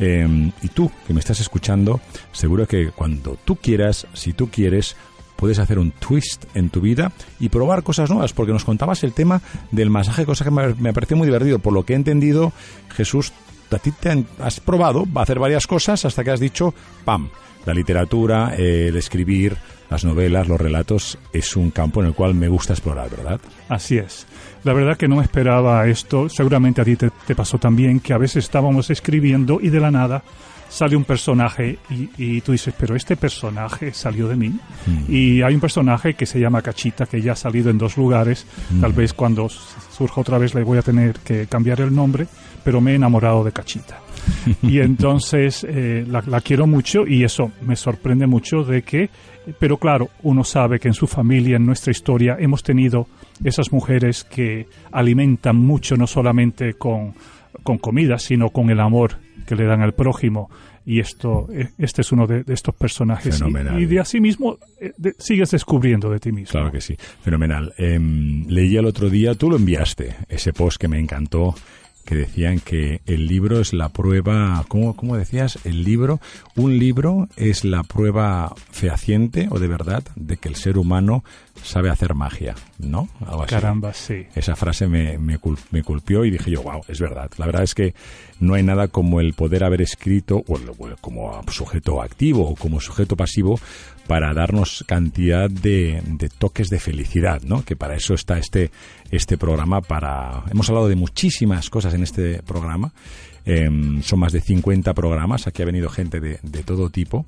eh, 0.00 0.50
y 0.62 0.68
tú 0.68 0.90
que 1.06 1.14
me 1.14 1.20
estás 1.20 1.40
escuchando, 1.40 2.00
seguro 2.32 2.66
que 2.66 2.90
cuando 2.90 3.38
tú 3.44 3.56
quieras, 3.56 4.06
si 4.14 4.32
tú 4.32 4.50
quieres, 4.50 4.96
puedes 5.38 5.60
hacer 5.60 5.78
un 5.78 5.92
twist 5.92 6.46
en 6.54 6.68
tu 6.68 6.80
vida 6.80 7.12
y 7.38 7.48
probar 7.48 7.84
cosas 7.84 8.10
nuevas, 8.10 8.32
porque 8.32 8.52
nos 8.52 8.64
contabas 8.64 9.04
el 9.04 9.12
tema 9.12 9.40
del 9.70 9.88
masaje, 9.88 10.26
cosa 10.26 10.44
que 10.44 10.50
me, 10.50 10.74
me 10.74 10.92
pareció 10.92 11.16
muy 11.16 11.28
divertido. 11.28 11.60
Por 11.60 11.72
lo 11.72 11.84
que 11.84 11.92
he 11.92 11.96
entendido, 11.96 12.52
Jesús, 12.88 13.32
a 13.70 13.78
ti 13.78 13.92
te 13.92 14.24
has 14.40 14.58
probado 14.58 15.06
a 15.14 15.22
hacer 15.22 15.38
varias 15.38 15.68
cosas 15.68 16.04
hasta 16.04 16.24
que 16.24 16.32
has 16.32 16.40
dicho, 16.40 16.74
¡pam! 17.04 17.28
La 17.66 17.74
literatura, 17.74 18.54
el 18.56 18.96
escribir, 18.96 19.56
las 19.90 20.04
novelas, 20.04 20.48
los 20.48 20.60
relatos, 20.60 21.18
es 21.32 21.54
un 21.54 21.70
campo 21.70 22.00
en 22.00 22.08
el 22.08 22.14
cual 22.14 22.34
me 22.34 22.48
gusta 22.48 22.72
explorar, 22.72 23.10
¿verdad? 23.10 23.40
Así 23.68 23.96
es. 23.96 24.26
La 24.64 24.72
verdad 24.72 24.96
que 24.96 25.06
no 25.06 25.22
esperaba 25.22 25.86
esto. 25.86 26.28
Seguramente 26.28 26.80
a 26.80 26.84
ti 26.84 26.96
te, 26.96 27.10
te 27.26 27.34
pasó 27.36 27.58
también 27.58 28.00
que 28.00 28.12
a 28.12 28.18
veces 28.18 28.44
estábamos 28.44 28.90
escribiendo 28.90 29.60
y 29.60 29.68
de 29.68 29.80
la 29.80 29.90
nada 29.90 30.24
sale 30.68 30.96
un 30.96 31.04
personaje 31.04 31.78
y, 32.16 32.40
tú 32.42 32.52
dices, 32.52 32.74
pero 32.78 32.94
este 32.94 33.16
personaje 33.16 33.92
salió 33.92 34.28
de 34.28 34.36
mí. 34.36 34.48
Hmm. 34.48 35.04
Y 35.08 35.42
hay 35.42 35.54
un 35.54 35.60
personaje 35.60 36.14
que 36.14 36.26
se 36.26 36.38
llama 36.38 36.62
Cachita, 36.62 37.06
que 37.06 37.20
ya 37.20 37.32
ha 37.32 37.36
salido 37.36 37.70
en 37.70 37.78
dos 37.78 37.96
lugares. 37.96 38.46
Hmm. 38.70 38.80
Tal 38.80 38.92
vez 38.92 39.12
cuando 39.12 39.48
surja 39.48 40.20
otra 40.20 40.38
vez 40.38 40.54
le 40.54 40.62
voy 40.62 40.78
a 40.78 40.82
tener 40.82 41.14
que 41.20 41.46
cambiar 41.46 41.80
el 41.80 41.94
nombre, 41.94 42.26
pero 42.62 42.80
me 42.80 42.92
he 42.92 42.94
enamorado 42.94 43.44
de 43.44 43.52
Cachita. 43.52 44.00
y 44.62 44.80
entonces 44.80 45.64
eh, 45.68 46.04
la, 46.06 46.22
la, 46.26 46.40
quiero 46.40 46.66
mucho 46.66 47.06
y 47.06 47.24
eso 47.24 47.50
me 47.62 47.76
sorprende 47.76 48.26
mucho 48.26 48.62
de 48.62 48.82
que, 48.82 49.08
pero 49.58 49.78
claro, 49.78 50.10
uno 50.22 50.44
sabe 50.44 50.78
que 50.78 50.88
en 50.88 50.94
su 50.94 51.06
familia, 51.06 51.56
en 51.56 51.64
nuestra 51.64 51.92
historia, 51.92 52.36
hemos 52.38 52.62
tenido 52.62 53.06
esas 53.42 53.72
mujeres 53.72 54.24
que 54.24 54.66
alimentan 54.92 55.56
mucho, 55.56 55.96
no 55.96 56.06
solamente 56.06 56.74
con, 56.74 57.14
con 57.62 57.78
comida, 57.78 58.18
sino 58.18 58.50
con 58.50 58.70
el 58.70 58.80
amor 58.80 59.27
que 59.48 59.56
le 59.56 59.64
dan 59.64 59.80
al 59.80 59.94
prójimo. 59.94 60.50
Y 60.84 61.00
esto 61.00 61.48
e, 61.50 61.70
este 61.78 62.02
es 62.02 62.12
uno 62.12 62.26
de, 62.26 62.44
estos 62.48 62.74
personajes. 62.74 63.42
Y, 63.78 63.86
de 63.86 64.00
así 64.00 64.20
mismo 64.20 64.58
eh, 64.80 64.92
sigues 65.18 65.50
descubriendo 65.50 66.10
de 66.10 66.18
ti 66.18 66.32
mismo. 66.32 66.52
Claro 66.52 66.70
que 66.70 66.80
sí. 66.80 66.96
Fenomenal. 67.22 67.72
Em, 67.78 68.46
leí 68.46 68.76
el 68.76 68.84
otro 68.84 69.08
día 69.08 69.34
tú 69.34 69.50
lo 69.50 69.56
enviaste 69.56 70.16
ese 70.28 70.52
post 70.52 70.78
que 70.78 70.88
me 70.88 70.98
encantó 70.98 71.54
que 72.08 72.14
decían 72.14 72.58
que 72.58 73.02
el 73.04 73.26
libro 73.26 73.60
es 73.60 73.74
la 73.74 73.90
prueba, 73.90 74.64
¿cómo, 74.68 74.96
¿cómo, 74.96 75.18
decías? 75.18 75.58
El 75.64 75.84
libro, 75.84 76.20
un 76.56 76.78
libro 76.78 77.28
es 77.36 77.66
la 77.66 77.82
prueba 77.82 78.54
fehaciente 78.70 79.46
o 79.50 79.58
de 79.58 79.68
verdad 79.68 80.02
de 80.16 80.38
que 80.38 80.48
el 80.48 80.56
ser 80.56 80.78
humano 80.78 81.22
sabe 81.62 81.90
hacer 81.90 82.14
magia, 82.14 82.54
¿no? 82.78 83.10
Caramba, 83.46 83.92
sí. 83.92 84.26
Esa 84.34 84.56
frase 84.56 84.86
me, 84.86 85.18
me, 85.18 85.38
me, 85.70 85.82
culpió 85.82 86.24
y 86.24 86.30
dije 86.30 86.50
yo, 86.50 86.62
wow, 86.62 86.80
es 86.88 86.98
verdad. 86.98 87.30
La 87.36 87.44
verdad 87.44 87.64
es 87.64 87.74
que 87.74 87.94
no 88.40 88.54
hay 88.54 88.62
nada 88.62 88.88
como 88.88 89.20
el 89.20 89.34
poder 89.34 89.62
haber 89.62 89.82
escrito, 89.82 90.42
o 90.46 90.58
como 91.02 91.42
sujeto 91.48 92.00
activo 92.00 92.48
o 92.48 92.54
como 92.54 92.80
sujeto 92.80 93.16
pasivo, 93.16 93.60
para 94.08 94.32
darnos 94.32 94.84
cantidad 94.88 95.50
de, 95.50 96.02
de, 96.04 96.30
toques 96.30 96.70
de 96.70 96.80
felicidad, 96.80 97.42
¿no? 97.42 97.62
Que 97.62 97.76
para 97.76 97.94
eso 97.94 98.14
está 98.14 98.38
este, 98.38 98.70
este 99.10 99.36
programa, 99.36 99.82
para... 99.82 100.44
Hemos 100.50 100.68
hablado 100.70 100.88
de 100.88 100.96
muchísimas 100.96 101.68
cosas 101.68 101.92
en 101.92 102.02
este 102.02 102.42
programa, 102.42 102.90
em, 103.44 104.02
son 104.02 104.20
más 104.20 104.32
de 104.32 104.40
50 104.40 104.94
programas, 104.94 105.46
aquí 105.46 105.60
ha 105.60 105.66
venido 105.66 105.90
gente 105.90 106.20
de, 106.20 106.40
de 106.42 106.62
todo 106.62 106.88
tipo 106.88 107.26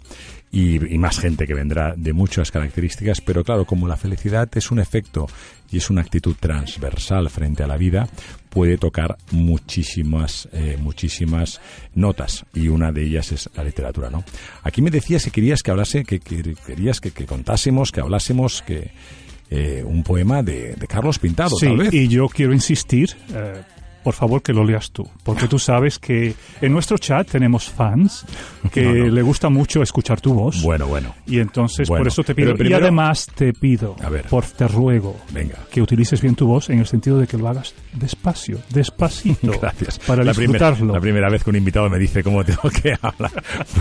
y, 0.53 0.79
más 0.99 1.19
gente 1.19 1.47
que 1.47 1.55
vendrá 1.55 1.95
de 1.97 2.13
muchas 2.13 2.51
características, 2.51 3.21
pero 3.21 3.45
claro, 3.45 3.67
como 3.67 3.87
la 3.87 3.97
felicidad 3.97 4.49
es 4.55 4.71
un 4.71 4.81
efecto 4.81 5.27
y 5.71 5.79
es 5.79 5.91
una 5.91 6.01
actitud 6.01 6.35
transversal 6.39 7.31
frente 7.31 7.63
a 7.63 7.67
la 7.67 7.77
vida, 7.77 8.09
puede 8.49 8.77
tocar 8.77 9.17
muchísimas, 9.31 10.49
eh, 10.53 10.77
muchísimas 10.81 11.61
notas 11.95 12.45
y 12.53 12.69
una 12.69 12.93
de 12.93 13.05
ellas 13.05 13.33
es 13.33 13.49
la 13.55 13.65
literatura, 13.65 14.11
¿no? 14.11 14.25
Aquí 14.63 14.83
me 14.83 14.91
decías 14.91 15.25
que 15.25 15.31
querías 15.31 15.63
que 15.63 15.71
hablase, 15.71 16.05
que, 16.05 16.21
querías 16.21 17.01
que, 17.01 17.13
contásemos, 17.25 17.93
que 17.93 18.01
hablásemos, 18.01 18.63
que 18.63 18.91
eh, 19.51 19.83
un 19.85 20.03
poema 20.03 20.43
de, 20.43 20.77
Carlos 20.89 21.19
Pintado, 21.19 21.57
sí, 21.57 21.67
tal 21.67 21.77
vez. 21.77 21.95
y 21.95 22.09
yo 22.09 22.29
quiero 22.29 22.53
insistir, 22.53 23.11
eh, 23.33 23.63
por 24.03 24.15
favor 24.15 24.43
que 24.43 24.53
lo 24.53 24.65
leas 24.65 24.91
tú, 24.91 25.09
porque 25.25 25.47
tú 25.47 25.59
sabes 25.59 25.99
que 25.99 26.35
en 26.61 26.73
nuestro 26.73 26.99
chat 26.99 27.29
tenemos 27.31 27.69
fans 27.69 28.25
que 28.73 28.83
le 29.11 29.23
gusta 29.23 29.49
mucho 29.49 29.83
escuchar 29.83 30.21
tu 30.21 30.35
voz. 30.35 30.63
Bueno, 30.63 30.87
bueno. 30.87 31.15
Y 31.27 31.39
entonces 31.39 31.89
por 31.89 32.07
eso 32.07 32.23
te 32.23 32.35
pido, 32.35 32.55
y 32.59 32.73
además 32.73 33.27
te 33.35 33.53
pido, 33.53 33.97
por 34.29 34.45
te 34.47 34.67
ruego, 34.69 35.17
Venga. 35.33 35.57
que 35.71 35.83
utilices 35.83 36.21
bien 36.21 36.35
tu 36.35 36.47
voz 36.47 36.71
en 36.71 36.79
el 36.79 36.87
sentido 36.87 37.19
de 37.19 37.27
que 37.27 37.37
lo 37.37 37.49
hagas 37.49 37.75
despacio, 37.93 38.59
despacito, 38.71 39.53
Gracias. 39.61 39.99
para 40.01 40.25
la 40.25 40.33
disfrutarlo. 40.33 40.77
Primera, 40.77 40.95
la 40.95 41.01
primera 41.01 41.31
vez 41.31 41.45
que 41.45 41.51
un 41.51 41.57
invitado 41.57 41.89
me 41.91 41.99
dice 41.99 42.23
cómo 42.23 42.45
tengo 42.45 42.71
que 42.71 42.95
hablar. 43.03 43.31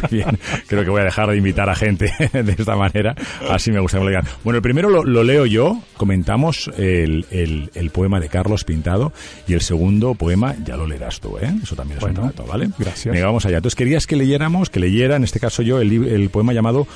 Muy 0.02 0.10
bien, 0.12 0.40
creo 0.68 0.84
que 0.84 0.90
voy 0.90 1.02
a 1.02 1.06
dejar 1.06 1.30
de 1.30 1.38
invitar 1.38 1.70
a 1.70 1.76
gente 1.76 2.12
de 2.32 2.56
esta 2.58 2.76
manera, 2.76 3.16
así 3.50 3.72
me 3.72 3.80
gusta 3.80 4.00
que 4.00 4.20
Bueno, 4.44 4.58
el 4.58 4.62
primero 4.62 4.90
lo, 4.90 5.24
leo 5.24 5.46
yo, 5.46 5.82
comentamos 5.98 6.70
el, 6.78 7.26
el, 7.32 7.72
el 7.74 7.90
poema 7.92 8.20
de 8.20 8.30
Carlos 8.30 8.64
Pintado 8.64 9.14
y 9.48 9.54
el 9.54 9.62
segundo 9.62 10.09
poema 10.16 10.56
ya 10.66 10.78
lo 10.78 10.88
leerás 10.88 11.20
tú, 11.20 11.38
¿eh? 11.38 11.54
Eso 11.62 11.75
también 11.75 11.98
es 11.98 12.04
un 12.04 12.13
trato, 12.13 12.46
¿vale? 12.46 12.70
Gracias. 12.78 13.13
Venga, 13.13 13.28
vamos 13.28 13.46
allá. 13.46 13.58
Entonces 13.58 13.75
querías 13.75 14.08
que 14.08 14.16
leyéramos, 14.16 14.70
que 14.70 14.80
leyera, 14.80 15.16
en 15.16 15.24
este 15.24 15.39
caso 15.39 15.62
yo, 15.62 15.80
el, 15.82 15.92
el 16.08 16.30
poema 16.30 16.54
llamado 16.54 16.88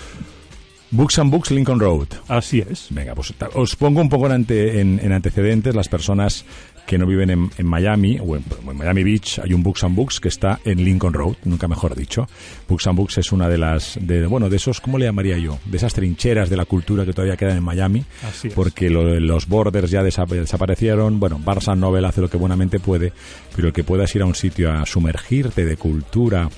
Books 0.93 1.17
and 1.17 1.31
Books 1.31 1.49
Lincoln 1.49 1.79
Road. 1.79 2.07
Así 2.27 2.59
es. 2.59 2.85
Venga, 2.91 3.15
pues 3.15 3.33
os 3.55 3.75
pongo 3.75 3.99
un 3.99 4.09
poco 4.09 4.27
en, 4.27 4.33
ante, 4.33 4.79
en, 4.79 5.11
antecedentes 5.11 5.73
las 5.73 5.89
personas 5.89 6.45
que 6.85 6.97
no 6.97 7.05
viven 7.05 7.29
en, 7.29 7.49
en 7.57 7.65
Miami 7.65 8.19
o 8.19 8.35
en, 8.35 8.43
Miami 8.73 9.03
Beach. 9.03 9.39
Hay 9.39 9.53
un 9.53 9.63
Books 9.63 9.83
and 9.83 9.95
Books 9.95 10.19
que 10.19 10.27
está 10.27 10.59
en 10.65 10.83
Lincoln 10.83 11.13
Road, 11.13 11.35
nunca 11.45 11.67
mejor 11.67 11.95
dicho. 11.95 12.27
Books 12.67 12.87
and 12.87 12.97
Books 12.97 13.17
es 13.19 13.31
una 13.31 13.47
de 13.47 13.57
las, 13.57 13.97
de, 14.01 14.25
bueno, 14.27 14.49
de 14.49 14.57
esos, 14.57 14.81
¿cómo 14.81 14.97
le 14.97 15.05
llamaría 15.05 15.37
yo? 15.37 15.59
De 15.65 15.77
esas 15.77 15.93
trincheras 15.93 16.49
de 16.49 16.57
la 16.57 16.65
cultura 16.65 17.05
que 17.05 17.13
todavía 17.13 17.37
quedan 17.37 17.57
en 17.57 17.63
Miami. 17.63 18.03
Así. 18.23 18.49
Porque 18.49 18.89
los 18.89 19.47
borders 19.47 19.91
ya 19.91 20.03
desaparecieron. 20.03 21.19
Bueno, 21.19 21.39
Barça 21.43 21.77
Novel 21.77 22.05
hace 22.05 22.21
lo 22.21 22.29
que 22.29 22.37
buenamente 22.37 22.79
puede, 22.79 23.13
pero 23.55 23.71
que 23.71 23.83
puedas 23.83 24.13
ir 24.15 24.21
a 24.21 24.25
un 24.25 24.35
sitio 24.35 24.71
a 24.71 24.85
sumergirte 24.85 25.65
de 25.65 25.77
cultura 25.77 26.49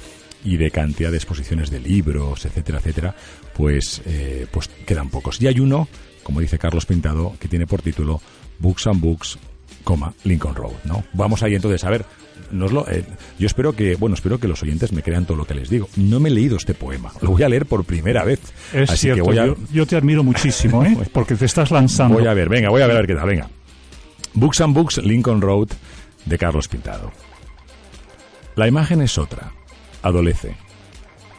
y 0.43 0.57
de 0.57 0.69
cantidad 0.71 1.09
de 1.09 1.17
exposiciones 1.17 1.71
de 1.71 1.79
libros, 1.79 2.45
etcétera, 2.45 2.77
etcétera, 2.77 3.15
pues, 3.55 4.01
eh, 4.05 4.45
pues 4.51 4.69
quedan 4.85 5.09
pocos. 5.09 5.41
Y 5.41 5.47
hay 5.47 5.59
uno, 5.59 5.87
como 6.23 6.39
dice 6.39 6.59
Carlos 6.59 6.85
Pintado, 6.85 7.35
que 7.39 7.47
tiene 7.47 7.65
por 7.65 7.81
título 7.81 8.21
Books 8.59 8.87
and 8.87 9.01
Books, 9.01 9.39
coma, 9.83 10.13
Lincoln 10.23 10.55
Road, 10.55 10.73
¿no? 10.85 11.03
Vamos 11.13 11.43
ahí 11.43 11.55
entonces 11.55 11.83
a 11.83 11.89
ver. 11.89 12.05
Nos 12.51 12.71
lo, 12.71 12.87
eh, 12.89 13.03
yo 13.39 13.47
espero 13.47 13.73
que, 13.73 13.95
bueno, 13.95 14.13
espero 14.13 14.39
que 14.39 14.47
los 14.47 14.61
oyentes 14.61 14.91
me 14.91 15.01
crean 15.01 15.25
todo 15.25 15.37
lo 15.37 15.45
que 15.45 15.55
les 15.55 15.69
digo. 15.69 15.89
No 15.95 16.19
me 16.19 16.29
he 16.29 16.31
leído 16.31 16.57
este 16.57 16.73
poema, 16.73 17.11
lo 17.21 17.31
voy 17.31 17.43
a 17.43 17.49
leer 17.49 17.65
por 17.65 17.83
primera 17.85 18.23
vez. 18.23 18.39
Es 18.71 18.91
cierto, 18.99 19.31
yo, 19.71 19.85
te 19.85 19.95
admiro 19.95 20.23
muchísimo, 20.23 20.83
¿eh? 20.85 20.95
porque 21.13 21.35
te 21.35 21.45
estás 21.45 21.71
lanzando. 21.71 22.15
Voy 22.17 22.27
a 22.27 22.33
ver, 22.33 22.49
venga, 22.49 22.69
voy 22.69 22.81
a 22.81 22.87
ver, 22.87 22.95
a 22.95 22.99
ver 22.99 23.07
qué 23.07 23.15
tal, 23.15 23.27
venga. 23.27 23.49
Books 24.33 24.61
and 24.61 24.75
Books, 24.75 24.97
Lincoln 24.99 25.41
Road, 25.41 25.69
de 26.25 26.37
Carlos 26.37 26.67
Pintado. 26.67 27.11
La 28.55 28.67
imagen 28.67 29.01
es 29.01 29.17
otra 29.17 29.51
adolece. 30.05 30.55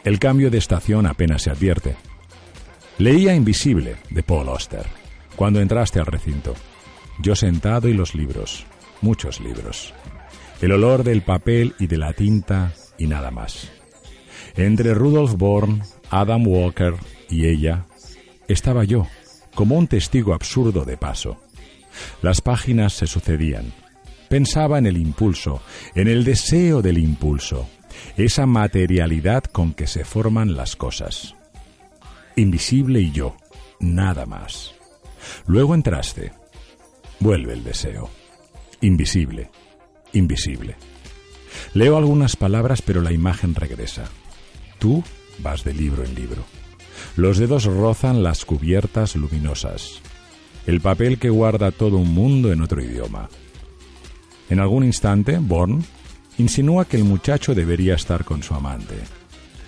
El 0.03 0.19
cambio 0.19 0.51
de 0.51 0.57
estación 0.57 1.05
apenas 1.05 1.43
se 1.43 1.49
advierte. 1.49 1.95
Leía 2.97 3.33
Invisible, 3.33 3.95
de 4.09 4.23
Paul 4.23 4.49
Auster, 4.49 4.85
cuando 5.35 5.61
entraste 5.61 5.99
al 5.99 6.05
recinto. 6.05 6.53
Yo 7.19 7.35
sentado 7.35 7.87
y 7.87 7.93
los 7.93 8.13
libros, 8.13 8.65
muchos 9.01 9.39
libros. 9.39 9.93
El 10.61 10.71
olor 10.71 11.03
del 11.03 11.23
papel 11.23 11.75
y 11.79 11.87
de 11.87 11.97
la 11.97 12.13
tinta 12.13 12.73
y 12.97 13.07
nada 13.07 13.31
más. 13.31 13.71
Entre 14.55 14.93
Rudolf 14.93 15.33
Born, 15.35 15.81
Adam 16.09 16.47
Walker 16.47 16.93
y 17.29 17.47
ella, 17.47 17.85
estaba 18.47 18.83
yo, 18.83 19.07
como 19.55 19.75
un 19.75 19.87
testigo 19.87 20.33
absurdo 20.33 20.85
de 20.85 20.97
paso. 20.97 21.37
Las 22.21 22.41
páginas 22.41 22.93
se 22.93 23.07
sucedían. 23.07 23.73
Pensaba 24.29 24.77
en 24.77 24.85
el 24.85 24.97
impulso, 24.97 25.61
en 25.95 26.07
el 26.07 26.23
deseo 26.23 26.81
del 26.81 26.97
impulso, 26.97 27.67
esa 28.17 28.45
materialidad 28.45 29.43
con 29.43 29.73
que 29.73 29.87
se 29.87 30.05
forman 30.05 30.55
las 30.55 30.75
cosas. 30.75 31.35
Invisible 32.35 32.99
y 32.99 33.11
yo, 33.11 33.35
nada 33.79 34.25
más. 34.25 34.75
Luego 35.47 35.73
entraste. 35.73 36.31
Vuelve 37.19 37.53
el 37.53 37.63
deseo. 37.63 38.09
Invisible, 38.81 39.49
invisible. 40.13 40.75
Leo 41.73 41.97
algunas 41.97 42.35
palabras, 42.35 42.81
pero 42.81 43.01
la 43.01 43.11
imagen 43.11 43.55
regresa. 43.55 44.05
Tú 44.77 45.03
vas 45.39 45.63
de 45.63 45.73
libro 45.73 46.03
en 46.03 46.13
libro. 46.13 46.43
Los 47.15 47.37
dedos 47.37 47.65
rozan 47.65 48.23
las 48.23 48.45
cubiertas 48.45 49.15
luminosas. 49.15 50.01
El 50.67 50.81
papel 50.81 51.17
que 51.17 51.29
guarda 51.29 51.71
todo 51.71 51.97
un 51.97 52.13
mundo 52.13 52.51
en 52.51 52.61
otro 52.61 52.83
idioma. 52.83 53.29
En 54.49 54.59
algún 54.59 54.83
instante, 54.83 55.39
Born 55.39 55.83
insinúa 56.37 56.85
que 56.85 56.97
el 56.97 57.03
muchacho 57.03 57.55
debería 57.55 57.95
estar 57.95 58.23
con 58.23 58.43
su 58.43 58.53
amante, 58.53 58.95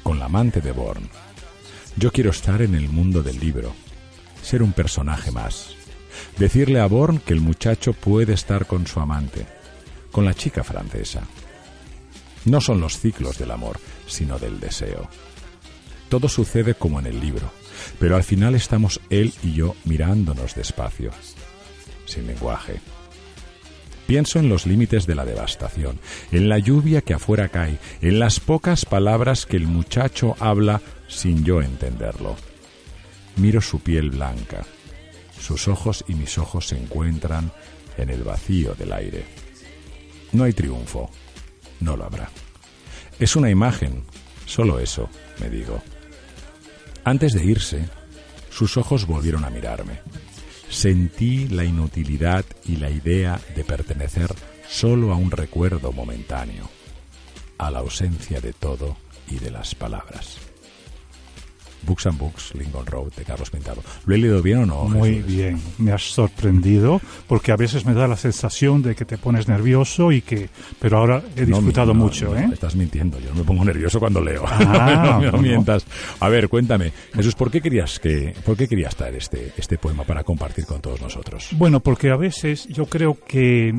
con 0.03 0.19
la 0.19 0.25
amante 0.25 0.61
de 0.61 0.71
Born. 0.71 1.09
Yo 1.97 2.11
quiero 2.11 2.29
estar 2.29 2.61
en 2.61 2.75
el 2.75 2.89
mundo 2.89 3.23
del 3.23 3.39
libro, 3.39 3.73
ser 4.41 4.61
un 4.61 4.71
personaje 4.71 5.31
más. 5.31 5.78
Decirle 6.37 6.79
a 6.79 6.85
Born 6.85 7.19
que 7.19 7.33
el 7.33 7.41
muchacho 7.41 7.93
puede 7.93 8.33
estar 8.33 8.65
con 8.65 8.87
su 8.87 8.99
amante, 8.99 9.45
con 10.11 10.25
la 10.25 10.33
chica 10.33 10.63
francesa. 10.63 11.23
No 12.45 12.61
son 12.61 12.79
los 12.79 12.99
ciclos 12.99 13.37
del 13.37 13.51
amor, 13.51 13.79
sino 14.07 14.39
del 14.39 14.59
deseo. 14.59 15.09
Todo 16.09 16.27
sucede 16.27 16.73
como 16.73 16.99
en 16.99 17.05
el 17.05 17.19
libro, 17.19 17.51
pero 17.99 18.15
al 18.15 18.23
final 18.23 18.55
estamos 18.55 18.99
él 19.09 19.33
y 19.43 19.53
yo 19.53 19.75
mirándonos 19.85 20.55
despacio, 20.55 21.11
sin 22.05 22.27
lenguaje. 22.27 22.81
Pienso 24.07 24.39
en 24.39 24.49
los 24.49 24.65
límites 24.65 25.05
de 25.05 25.13
la 25.13 25.23
devastación, 25.23 25.99
en 26.31 26.49
la 26.49 26.57
lluvia 26.57 27.01
que 27.01 27.13
afuera 27.13 27.49
cae, 27.49 27.77
en 28.01 28.17
las 28.17 28.39
pocas 28.39 28.85
palabras 28.85 29.45
que 29.45 29.55
el 29.55 29.67
muchacho 29.67 30.35
habla 30.39 30.81
sin 31.07 31.43
yo 31.43 31.61
entenderlo. 31.61 32.35
Miro 33.35 33.61
su 33.61 33.81
piel 33.81 34.09
blanca. 34.09 34.65
Sus 35.39 35.67
ojos 35.67 36.03
y 36.07 36.13
mis 36.13 36.37
ojos 36.37 36.67
se 36.67 36.77
encuentran 36.77 37.51
en 37.97 38.09
el 38.09 38.23
vacío 38.23 38.75
del 38.75 38.91
aire. 38.91 39.25
No 40.31 40.43
hay 40.43 40.53
triunfo. 40.53 41.09
No 41.79 41.95
lo 41.95 42.05
habrá. 42.05 42.29
Es 43.19 43.35
una 43.35 43.49
imagen. 43.49 44.03
Solo 44.45 44.79
eso, 44.79 45.09
me 45.39 45.49
digo. 45.49 45.81
Antes 47.03 47.33
de 47.33 47.45
irse, 47.45 47.87
sus 48.49 48.77
ojos 48.77 49.05
volvieron 49.05 49.45
a 49.45 49.49
mirarme 49.49 49.99
sentí 50.69 51.47
la 51.47 51.65
inutilidad 51.65 52.45
y 52.65 52.77
la 52.77 52.89
idea 52.89 53.39
de 53.55 53.63
pertenecer 53.63 54.33
solo 54.67 55.11
a 55.11 55.15
un 55.15 55.31
recuerdo 55.31 55.91
momentáneo, 55.91 56.69
a 57.57 57.71
la 57.71 57.79
ausencia 57.79 58.39
de 58.39 58.53
todo 58.53 58.95
y 59.27 59.39
de 59.39 59.51
las 59.51 59.75
palabras. 59.75 60.37
Books 61.83 62.07
and 62.07 62.17
Books, 62.17 62.53
Lincoln 62.55 62.85
Road, 62.85 63.13
de 63.13 63.23
Carlos 63.23 63.49
Pintado. 63.49 63.81
¿Lo 64.05 64.15
he 64.15 64.17
leído 64.17 64.41
bien 64.41 64.59
o 64.59 64.65
no? 64.65 64.85
Muy 64.85 65.21
bien, 65.21 65.59
me 65.77 65.91
has 65.91 66.03
sorprendido, 66.03 67.01
porque 67.27 67.51
a 67.51 67.55
veces 67.55 67.85
me 67.85 67.93
da 67.93 68.07
la 68.07 68.17
sensación 68.17 68.81
de 68.81 68.95
que 68.95 69.05
te 69.05 69.17
pones 69.17 69.47
nervioso 69.47 70.11
y 70.11 70.21
que... 70.21 70.49
Pero 70.79 70.97
ahora 70.97 71.23
he 71.35 71.45
disfrutado 71.45 71.93
mucho, 71.93 72.35
¿eh? 72.37 72.49
Estás 72.51 72.75
mintiendo, 72.75 73.19
yo 73.19 73.29
no 73.29 73.35
me 73.35 73.43
pongo 73.43 73.65
nervioso 73.65 73.99
cuando 73.99 74.21
leo. 74.21 74.43
Ah, 74.47 75.21
no, 75.31 75.37
mientas. 75.39 75.85
A 76.19 76.29
ver, 76.29 76.49
cuéntame, 76.49 76.91
Jesús, 77.13 77.35
¿por 77.35 77.51
qué 77.51 77.61
querías, 77.61 77.99
que, 77.99 78.33
por 78.45 78.57
qué 78.57 78.67
querías 78.67 78.95
traer 78.95 79.15
este, 79.15 79.53
este 79.57 79.77
poema 79.77 80.03
para 80.03 80.23
compartir 80.23 80.65
con 80.65 80.81
todos 80.81 81.01
nosotros? 81.01 81.49
Bueno, 81.53 81.79
porque 81.79 82.09
a 82.09 82.15
veces 82.15 82.67
yo 82.67 82.85
creo 82.85 83.17
que 83.27 83.73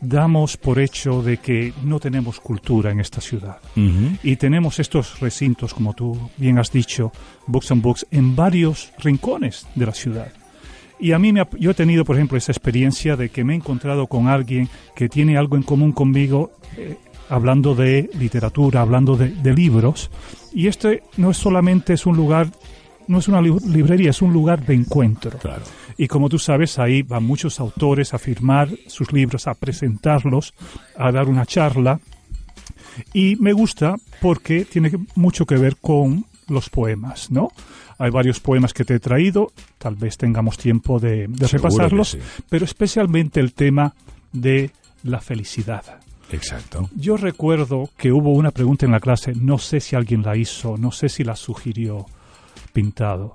damos 0.00 0.56
por 0.56 0.78
hecho 0.78 1.22
de 1.22 1.38
que 1.38 1.72
no 1.82 2.00
tenemos 2.00 2.40
cultura 2.40 2.90
en 2.90 3.00
esta 3.00 3.20
ciudad. 3.20 3.58
Y 4.22 4.36
tenemos 4.36 4.78
estos 4.78 5.20
recintos, 5.20 5.74
como 5.74 5.94
tú 5.94 6.30
bien 6.36 6.58
has 6.58 6.70
dicho, 6.70 7.12
Books 7.46 7.72
and 7.72 7.82
Books, 7.82 8.06
en 8.10 8.36
varios 8.36 8.92
rincones 8.98 9.66
de 9.74 9.86
la 9.86 9.92
ciudad. 9.92 10.32
Y 10.98 11.12
a 11.12 11.18
mí 11.18 11.32
me 11.32 11.46
yo 11.58 11.70
he 11.70 11.74
tenido, 11.74 12.04
por 12.04 12.16
ejemplo, 12.16 12.38
esa 12.38 12.52
experiencia 12.52 13.16
de 13.16 13.28
que 13.28 13.44
me 13.44 13.52
he 13.52 13.56
encontrado 13.56 14.06
con 14.06 14.28
alguien 14.28 14.68
que 14.94 15.08
tiene 15.08 15.36
algo 15.36 15.56
en 15.56 15.62
común 15.62 15.92
conmigo, 15.92 16.52
eh, 16.76 16.96
hablando 17.28 17.74
de 17.74 18.08
literatura, 18.18 18.80
hablando 18.80 19.16
de, 19.16 19.28
de, 19.28 19.52
libros. 19.52 20.10
Y 20.54 20.68
este 20.68 21.02
no 21.18 21.32
es 21.32 21.36
solamente 21.36 21.92
es 21.92 22.06
un 22.06 22.16
lugar, 22.16 22.48
no 23.08 23.18
es 23.18 23.28
una 23.28 23.40
librería, 23.40 24.10
es 24.10 24.22
un 24.22 24.32
lugar 24.32 24.64
de 24.64 24.74
encuentro. 24.74 25.38
Claro. 25.38 25.62
Y 25.96 26.08
como 26.08 26.28
tú 26.28 26.38
sabes, 26.38 26.78
ahí 26.78 27.02
van 27.02 27.24
muchos 27.24 27.60
autores 27.60 28.12
a 28.14 28.18
firmar 28.18 28.68
sus 28.86 29.12
libros, 29.12 29.46
a 29.46 29.54
presentarlos, 29.54 30.54
a 30.96 31.10
dar 31.10 31.28
una 31.28 31.46
charla. 31.46 32.00
Y 33.12 33.36
me 33.36 33.52
gusta 33.52 33.96
porque 34.20 34.64
tiene 34.64 34.92
mucho 35.14 35.46
que 35.46 35.56
ver 35.56 35.76
con 35.76 36.24
los 36.48 36.70
poemas, 36.70 37.30
¿no? 37.30 37.50
Hay 37.98 38.10
varios 38.10 38.40
poemas 38.40 38.74
que 38.74 38.84
te 38.84 38.94
he 38.94 39.00
traído, 39.00 39.52
tal 39.78 39.96
vez 39.96 40.18
tengamos 40.18 40.58
tiempo 40.58 41.00
de, 41.00 41.28
repasarlos, 41.38 42.18
pero 42.48 42.64
especialmente 42.64 43.40
el 43.40 43.54
tema 43.54 43.94
de 44.32 44.70
la 45.02 45.20
felicidad. 45.20 45.82
Exacto. 46.30 46.90
Yo 46.94 47.16
recuerdo 47.16 47.88
que 47.96 48.12
hubo 48.12 48.32
una 48.32 48.50
pregunta 48.50 48.84
en 48.84 48.92
la 48.92 49.00
clase, 49.00 49.32
no 49.34 49.58
sé 49.58 49.80
si 49.80 49.96
alguien 49.96 50.22
la 50.22 50.36
hizo, 50.36 50.76
no 50.76 50.90
sé 50.90 51.08
si 51.08 51.24
la 51.24 51.36
sugirió 51.36 52.06
Pintado, 52.76 53.32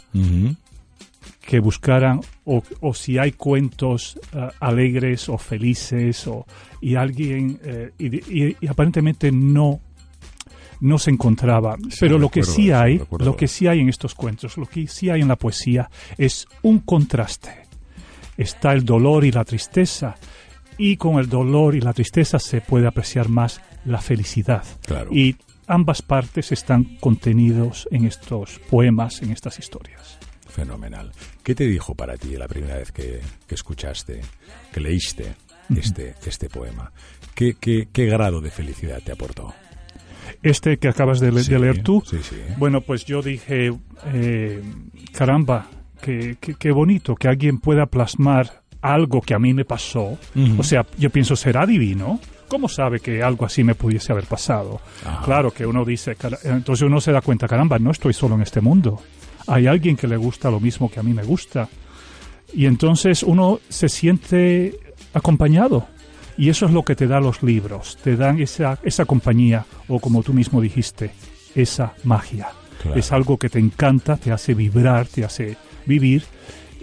que 1.42 1.60
buscaran 1.60 2.22
o, 2.46 2.94
si 2.94 3.18
hay 3.18 3.32
cuentos 3.32 4.20
eh, 4.34 4.48
alegres 4.60 5.30
o 5.30 5.38
felices 5.40 6.28
o, 6.28 6.46
y 6.80 6.94
alguien 6.94 7.60
eh, 7.64 7.92
y, 7.98 8.68
aparentemente 8.68 9.32
no 9.32 9.80
no 10.82 11.00
se 11.00 11.10
encontraba. 11.10 11.76
Pero 12.00 12.20
lo 12.20 12.30
que 12.30 12.44
sí 12.44 12.72
hay 12.72 13.02
lo 13.18 13.36
que 13.36 13.48
sí 13.48 13.66
hay 13.66 13.80
en 13.80 13.90
estos 13.90 14.14
cuentos 14.14 14.58
lo 14.58 14.68
que 14.68 14.86
sí 14.86 15.10
hay 15.10 15.22
en 15.22 15.28
la 15.28 15.38
poesía 15.38 15.90
es 16.20 16.46
un 16.62 16.82
contraste. 16.82 17.64
Está 18.38 18.74
el 18.74 18.86
dolor 18.86 19.26
y 19.26 19.32
la 19.32 19.44
tristeza 19.44 20.18
y 20.78 20.98
con 20.98 21.18
el 21.18 21.28
dolor 21.28 21.74
y 21.74 21.82
la 21.82 21.94
tristeza 21.94 22.38
se 22.38 22.62
puede 22.62 22.86
apreciar 22.86 23.28
más 23.28 23.60
la 23.86 24.02
felicidad. 24.02 24.64
Y 25.10 25.36
ambas 25.68 26.02
partes 26.02 26.52
están 26.52 26.84
contenidos 27.00 27.88
en 27.92 28.06
estos 28.06 28.60
poemas 28.70 29.22
en 29.22 29.32
estas 29.32 29.60
historias 29.60 30.20
Fenomenal. 30.52 31.12
¿Qué 31.44 31.56
te 31.56 31.66
dijo 31.66 31.96
para 31.96 32.18
ti 32.18 32.36
la 32.36 32.48
primera 32.48 32.76
vez 32.76 32.92
que, 32.92 33.22
escuchaste, 33.50 34.22
que 34.72 34.80
leíste 34.82 35.34
este, 35.76 36.16
este 36.26 36.50
poema? 36.50 36.92
¿Qué, 37.34 37.56
¿Qué, 37.56 38.06
grado 38.06 38.42
de 38.42 38.52
felicidad 38.52 39.02
te 39.04 39.14
aportó? 39.14 39.54
Este 40.44 40.78
que 40.78 40.90
acabas 40.90 41.20
de, 41.20 41.32
leer 41.32 41.84
tú. 41.84 42.04
Bueno, 42.58 42.82
pues 42.82 43.06
yo 43.06 43.22
dije, 43.22 43.72
eh, 44.14 44.62
caramba, 45.14 45.68
qué, 46.02 46.36
qué, 46.38 46.72
bonito 46.72 47.16
que 47.16 47.28
alguien 47.28 47.60
pueda 47.60 47.86
plasmar 47.86 48.62
algo 48.82 49.22
que 49.22 49.34
a 49.34 49.40
mí 49.40 49.54
me 49.54 49.64
pasó. 49.64 50.18
O 50.58 50.64
sea, 50.64 50.86
yo 50.98 51.10
pienso, 51.10 51.36
será 51.36 51.66
divino. 51.66 52.20
¿Cómo 52.52 52.68
sabe 52.68 53.00
que 53.00 53.24
algo 53.24 53.46
así 53.46 53.64
me 53.64 53.76
pudiese 53.76 54.12
haber 54.12 54.26
pasado? 54.26 54.82
Claro 55.24 55.52
que 55.52 55.66
uno 55.66 55.86
dice, 55.86 56.18
entonces 56.44 56.86
uno 56.86 57.00
se 57.00 57.14
da 57.14 57.22
cuenta, 57.22 57.48
caramba, 57.48 57.80
no 57.80 57.92
estoy 57.92 58.14
solo 58.14 58.36
en 58.36 58.42
este 58.42 58.60
mundo 58.60 59.02
hay 59.48 59.68
alguien 59.68 59.96
que 59.96 60.08
le 60.08 60.18
gusta 60.18 60.50
lo 60.50 60.60
mismo 60.60 60.90
que 60.90 61.00
a 61.00 61.04
mí 61.04 61.14
me 61.14 61.24
gusta. 61.24 61.68
Y 62.54 62.66
entonces 62.66 63.24
uno 63.24 63.60
se 63.70 63.90
siente 63.90 64.78
acompañado. 65.14 65.88
Y 66.38 66.50
eso 66.50 66.66
es 66.66 66.72
lo 66.72 66.84
que 66.84 66.96
te 66.96 67.08
da 67.08 67.20
los 67.20 67.44
libros, 67.44 67.98
te 68.02 68.16
dan 68.16 68.40
esa, 68.40 68.80
esa 68.84 69.06
compañía, 69.06 69.66
o 69.88 70.00
como 70.00 70.24
tú 70.24 70.34
mismo 70.34 70.62
dijiste, 70.62 71.12
esa 71.54 71.94
magia. 72.04 72.50
Es 72.96 73.12
algo 73.12 73.38
que 73.38 73.50
te 73.50 73.60
encanta, 73.60 74.18
te 74.18 74.32
hace 74.32 74.56
vibrar, 74.56 75.06
te 75.06 75.24
hace 75.24 75.58
vivir, 75.86 76.24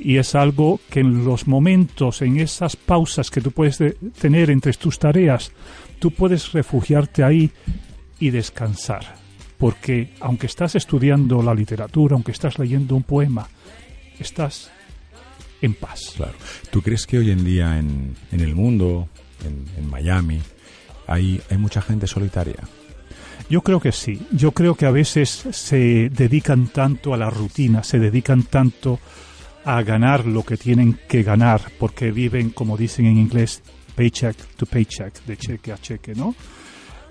y 0.01 0.17
es 0.17 0.35
algo 0.35 0.81
que 0.91 1.01
en 1.01 1.25
los 1.25 1.47
momentos, 1.47 2.23
en 2.23 2.39
esas 2.39 2.77
pausas 2.77 3.31
que 3.31 3.41
tú 3.41 3.51
puedes 3.51 3.83
tener 4.21 4.51
entre 4.51 4.73
tus 4.75 4.99
tareas, 4.99 5.53
tú 5.99 6.11
puedes 6.11 6.53
refugiarte 6.53 7.23
ahí 7.23 7.51
y 8.19 8.31
descansar 8.31 9.19
porque 9.59 10.11
aunque 10.21 10.47
estás 10.47 10.77
estudiando 10.77 11.43
la 11.43 11.53
literatura, 11.53 12.15
aunque 12.15 12.33
estás 12.33 12.59
leyendo 12.59 12.95
un 12.95 13.03
poema, 13.03 13.49
estás 14.19 14.71
en 15.61 15.75
paz. 15.75 16.15
Claro. 16.17 16.35
¿Tú 16.71 16.81
crees 16.81 17.07
que 17.07 17.19
hoy 17.19 17.33
en 17.33 17.45
día 17.45 17.79
en, 17.79 18.17
el 18.31 18.55
mundo, 18.55 19.09
en, 19.45 19.91
Miami, 19.91 20.41
hay, 21.09 21.41
hay 21.51 21.59
mucha 21.59 21.83
gente 21.83 22.07
solitaria? 22.07 22.63
Yo 23.51 23.63
creo 23.63 23.81
que 23.81 23.93
sí. 23.93 24.21
Yo 24.31 24.53
creo 24.53 24.77
que 24.77 24.87
a 24.87 24.91
veces 24.91 25.49
se 25.51 26.09
dedican 26.11 26.69
tanto 26.69 27.13
a 27.13 27.17
la 27.17 27.31
rutina, 27.31 27.83
se 27.83 27.99
dedican 27.99 28.45
tanto 28.45 29.01
a 29.65 29.83
ganar 29.83 30.27
lo 30.27 30.43
que 30.43 30.57
tienen 30.57 30.99
que 31.09 31.23
ganar, 31.23 31.61
porque 31.79 32.11
viven, 32.11 32.51
como 32.51 32.77
dicen 32.77 33.07
en 33.07 33.19
inglés, 33.19 33.63
paycheck 33.95 34.37
to 34.57 34.67
paycheck, 34.67 35.25
de 35.25 35.37
cheque 35.37 35.73
a 35.73 35.79
cheque, 35.79 36.15
¿no? 36.15 36.35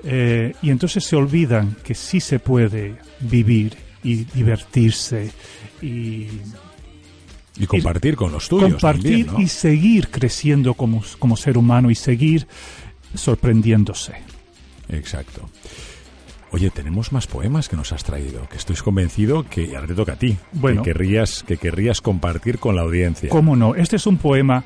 Eh, 0.03 0.53
y 0.61 0.69
entonces 0.69 1.03
se 1.03 1.15
olvidan 1.15 1.77
que 1.83 1.95
sí 1.95 2.19
se 2.19 2.39
puede 2.39 2.97
vivir 3.19 3.75
y 4.03 4.23
divertirse 4.25 5.31
y 5.81 6.27
y 7.59 7.65
compartir 7.65 8.15
con 8.15 8.31
los 8.31 8.47
tuyos. 8.47 8.71
Compartir 8.73 9.03
también, 9.03 9.27
¿no? 9.33 9.41
y 9.41 9.47
seguir 9.47 10.09
creciendo 10.09 10.75
como, 10.75 11.03
como 11.19 11.35
ser 11.35 11.57
humano 11.57 11.89
y 11.89 11.95
seguir 11.95 12.47
sorprendiéndose. 13.15 14.13
Exacto. 14.89 15.49
Oye, 16.51 16.69
tenemos 16.69 17.11
más 17.11 17.27
poemas 17.27 17.67
que 17.67 17.75
nos 17.75 17.91
has 17.91 18.03
traído, 18.03 18.47
que 18.49 18.57
estoy 18.57 18.75
convencido 18.77 19.43
que 19.49 19.75
ahora 19.75 19.87
te 19.87 19.95
toca 19.95 20.13
a 20.13 20.15
ti, 20.15 20.37
Bueno. 20.53 20.81
que 20.81 20.91
querrías 20.93 21.43
que 21.43 21.57
querrías 21.57 21.99
compartir 22.01 22.57
con 22.57 22.75
la 22.75 22.83
audiencia. 22.83 23.29
¿Cómo 23.29 23.55
no? 23.55 23.75
Este 23.75 23.97
es 23.97 24.07
un 24.07 24.17
poema 24.17 24.63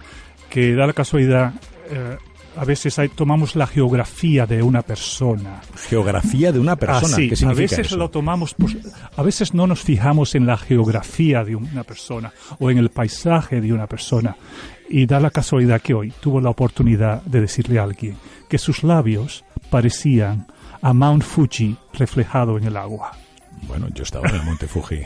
que 0.50 0.76
da 0.76 0.86
la 0.86 0.94
casualidad, 0.94 1.54
eh, 1.90 2.18
a 2.56 2.66
veces 2.66 3.00
hay- 3.00 3.10
tomamos 3.10 3.56
la 3.56 3.66
geografía 3.66 4.46
de 4.46 4.62
una 4.62 4.84
persona. 4.84 5.62
Geografía 5.90 6.52
de 6.52 6.60
una 6.60 6.76
persona. 6.76 7.14
Ah, 7.14 7.16
sí, 7.16 7.30
¿Qué 7.30 7.46
a 7.46 7.54
veces 7.54 7.80
eso? 7.88 7.98
lo 7.98 8.10
tomamos, 8.10 8.54
por- 8.54 8.70
a 9.16 9.24
veces 9.24 9.54
no 9.56 9.66
nos 9.66 9.80
fijamos 9.82 10.36
en 10.36 10.46
la 10.46 10.58
geografía 10.58 11.44
de 11.44 11.56
una 11.56 11.84
persona 11.84 12.32
o 12.60 12.70
en 12.70 12.78
el 12.78 12.90
paisaje 12.90 13.60
de 13.60 13.74
una 13.74 13.88
persona. 13.88 14.36
Y 14.90 15.06
da 15.08 15.20
la 15.20 15.32
casualidad 15.32 15.82
que 15.82 15.94
hoy 15.94 16.14
tuvo 16.20 16.42
la 16.42 16.50
oportunidad 16.50 17.24
de 17.24 17.42
decirle 17.42 17.80
a 17.80 17.84
alguien 17.84 18.18
que 18.50 18.58
sus 18.58 18.84
labios 18.84 19.44
parecían 19.70 20.46
a 20.82 20.94
Mount 20.94 21.24
Fuji 21.24 21.76
reflejado 21.94 22.58
en 22.58 22.66
el 22.66 22.78
agua. 22.78 23.12
Bueno, 23.68 23.88
yo 23.94 24.04
estaba 24.04 24.28
en 24.30 24.36
el 24.36 24.44
Monte 24.44 24.68
Fuji. 24.68 25.02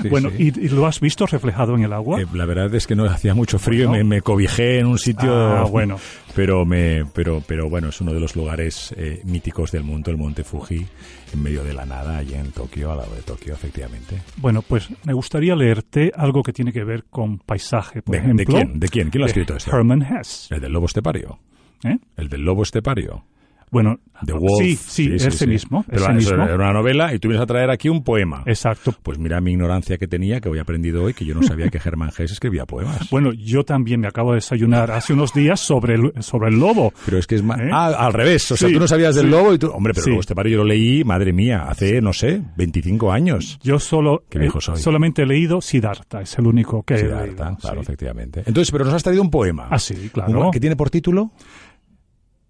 Sí, 0.00 0.08
bueno, 0.08 0.30
sí. 0.30 0.52
¿y, 0.56 0.66
y 0.66 0.68
lo 0.68 0.86
has 0.86 1.00
visto 1.00 1.26
reflejado 1.26 1.74
en 1.74 1.82
el 1.82 1.92
agua? 1.92 2.20
Eh, 2.20 2.26
la 2.32 2.44
verdad 2.44 2.74
es 2.74 2.86
que 2.86 2.94
no 2.94 3.04
hacía 3.04 3.34
mucho 3.34 3.58
frío 3.58 3.84
y 3.84 3.88
me, 3.88 4.04
me 4.04 4.22
cobijé 4.22 4.78
en 4.78 4.86
un 4.86 4.98
sitio. 4.98 5.34
Ah, 5.34 5.64
bueno. 5.64 5.98
Pero, 6.34 6.66
me, 6.66 7.06
pero, 7.14 7.42
pero 7.46 7.70
bueno, 7.70 7.88
es 7.88 7.98
uno 8.02 8.12
de 8.12 8.20
los 8.20 8.36
lugares 8.36 8.94
eh, 8.98 9.22
míticos 9.24 9.72
del 9.72 9.84
mundo, 9.84 10.10
el 10.10 10.18
Monte 10.18 10.44
Fuji, 10.44 10.86
en 11.32 11.42
medio 11.42 11.64
de 11.64 11.72
la 11.72 11.86
nada, 11.86 12.18
allí 12.18 12.34
en 12.34 12.52
Tokio, 12.52 12.92
al 12.92 12.98
lado 12.98 13.14
de 13.14 13.22
Tokio, 13.22 13.54
efectivamente. 13.54 14.20
Bueno, 14.36 14.60
pues 14.60 14.90
me 15.06 15.14
gustaría 15.14 15.56
leerte 15.56 16.12
algo 16.14 16.42
que 16.42 16.52
tiene 16.52 16.74
que 16.74 16.84
ver 16.84 17.04
con 17.04 17.38
paisaje, 17.38 18.02
por 18.02 18.14
¿De, 18.14 18.44
quién? 18.44 18.78
¿De 18.78 18.88
quién? 18.88 19.08
¿Quién 19.08 19.20
lo 19.20 19.24
ha 19.24 19.28
escrito 19.28 19.56
esto? 19.56 19.74
Herman. 19.74 20.06
El 20.50 20.60
del 20.60 20.72
lobo 20.74 20.84
estepario. 20.84 21.38
¿eh? 21.84 21.96
El 22.18 22.28
del 22.28 22.42
lobo 22.42 22.62
estepario. 22.64 23.24
Bueno, 23.70 23.98
The 24.24 24.32
Wolf. 24.32 24.58
sí, 24.60 24.76
sí, 24.76 25.10
ese 25.14 25.30
sí. 25.30 25.46
mismo. 25.46 25.84
Pero 25.88 26.04
ese 26.04 26.12
mismo. 26.12 26.44
era 26.44 26.54
una 26.54 26.72
novela 26.72 27.12
y 27.12 27.18
tú 27.18 27.28
vienes 27.28 27.42
a 27.42 27.46
traer 27.46 27.68
aquí 27.70 27.88
un 27.88 28.02
poema. 28.04 28.42
Exacto. 28.46 28.94
Pues 29.02 29.18
mira 29.18 29.40
mi 29.40 29.52
ignorancia 29.52 29.98
que 29.98 30.06
tenía, 30.06 30.40
que 30.40 30.48
hoy 30.48 30.58
he 30.58 30.60
aprendido 30.60 31.02
hoy, 31.02 31.14
que 31.14 31.24
yo 31.24 31.34
no 31.34 31.42
sabía 31.42 31.68
que 31.68 31.80
Germán 31.80 32.12
Gess 32.12 32.32
escribía 32.32 32.64
poemas. 32.66 33.08
Bueno, 33.10 33.32
yo 33.32 33.64
también 33.64 34.00
me 34.00 34.08
acabo 34.08 34.30
de 34.32 34.36
desayunar 34.36 34.90
hace 34.90 35.12
unos 35.12 35.32
días 35.32 35.58
sobre 35.60 35.94
el, 35.94 36.12
sobre 36.22 36.48
el 36.50 36.58
lobo. 36.58 36.92
Pero 37.04 37.18
es 37.18 37.26
que 37.26 37.34
es 37.36 37.42
más... 37.42 37.58
¿Eh? 37.60 37.68
Ah, 37.72 37.86
al 38.06 38.12
revés. 38.12 38.50
O 38.52 38.56
sea, 38.56 38.70
tú 38.70 38.78
no 38.78 38.86
sabías 38.88 39.14
del 39.14 39.30
lobo 39.30 39.54
y 39.54 39.58
tú... 39.58 39.68
Hombre, 39.68 39.92
pero 39.94 40.06
luego 40.06 40.20
este 40.20 40.34
paro 40.34 40.48
yo 40.48 40.58
lo 40.58 40.64
leí, 40.64 41.02
madre 41.04 41.32
mía, 41.32 41.64
hace, 41.68 42.00
no 42.00 42.12
sé, 42.12 42.42
25 42.56 43.10
años. 43.12 43.58
Yo 43.62 43.78
solo 43.78 44.24
Qué 44.28 44.38
viejo 44.38 44.58
eh, 44.58 44.62
soy. 44.62 44.76
solamente 44.78 45.22
he 45.22 45.26
leído 45.26 45.60
Siddhartha, 45.60 46.20
es 46.22 46.38
el 46.38 46.46
único 46.46 46.82
que 46.82 46.94
he 46.94 46.98
Siddhartha, 46.98 47.44
leído. 47.44 47.56
claro, 47.60 47.80
efectivamente. 47.80 48.42
Entonces, 48.46 48.70
pero 48.70 48.84
nos 48.84 48.94
has 48.94 49.02
traído 49.02 49.22
un 49.22 49.30
poema. 49.30 49.68
Ah, 49.70 49.78
sí, 49.78 50.10
claro. 50.12 50.50
¿Qué 50.52 50.60
tiene 50.60 50.76
por 50.76 50.90
título? 50.90 51.32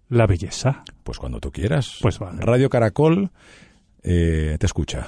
La 0.09 0.27
belleza. 0.27 0.83
Pues 1.03 1.19
cuando 1.19 1.39
tú 1.39 1.51
quieras. 1.51 1.97
Pues 2.01 2.19
vale. 2.19 2.41
Radio 2.41 2.69
Caracol 2.69 3.31
eh, 4.03 4.57
te 4.59 4.65
escucha. 4.65 5.07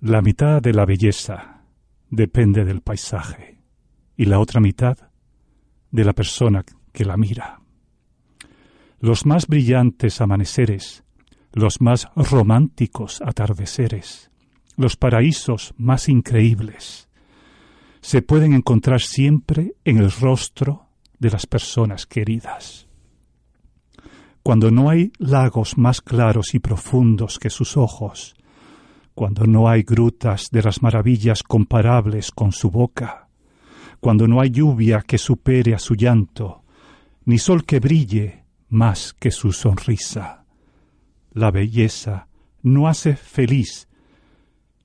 La 0.00 0.22
mitad 0.22 0.62
de 0.62 0.72
la 0.72 0.86
belleza 0.86 1.62
depende 2.08 2.64
del 2.64 2.80
paisaje 2.80 3.58
y 4.16 4.24
la 4.24 4.38
otra 4.38 4.60
mitad 4.60 4.96
de 5.90 6.04
la 6.04 6.12
persona 6.12 6.64
que 6.92 7.04
la 7.04 7.16
mira. 7.16 7.60
Los 8.98 9.26
más 9.26 9.46
brillantes 9.46 10.20
amaneceres, 10.20 11.04
los 11.52 11.80
más 11.80 12.08
románticos 12.14 13.22
atardeceres, 13.22 14.30
los 14.76 14.96
paraísos 14.96 15.74
más 15.76 16.08
increíbles, 16.08 17.08
se 18.00 18.22
pueden 18.22 18.54
encontrar 18.54 19.00
siempre 19.00 19.74
en 19.84 19.98
el 19.98 20.10
rostro 20.10 20.88
de 21.18 21.30
las 21.30 21.46
personas 21.46 22.06
queridas. 22.06 22.89
Cuando 24.42 24.70
no 24.70 24.88
hay 24.88 25.12
lagos 25.18 25.76
más 25.76 26.00
claros 26.00 26.54
y 26.54 26.58
profundos 26.58 27.38
que 27.38 27.50
sus 27.50 27.76
ojos, 27.76 28.34
cuando 29.14 29.46
no 29.46 29.68
hay 29.68 29.82
grutas 29.82 30.48
de 30.50 30.62
las 30.62 30.82
maravillas 30.82 31.42
comparables 31.42 32.30
con 32.30 32.52
su 32.52 32.70
boca, 32.70 33.28
cuando 34.00 34.26
no 34.26 34.40
hay 34.40 34.50
lluvia 34.50 35.02
que 35.06 35.18
supere 35.18 35.74
a 35.74 35.78
su 35.78 35.94
llanto, 35.94 36.64
ni 37.26 37.38
sol 37.38 37.64
que 37.64 37.80
brille 37.80 38.44
más 38.70 39.12
que 39.12 39.30
su 39.30 39.52
sonrisa. 39.52 40.44
La 41.32 41.50
belleza 41.50 42.28
no 42.62 42.88
hace 42.88 43.16
feliz 43.16 43.88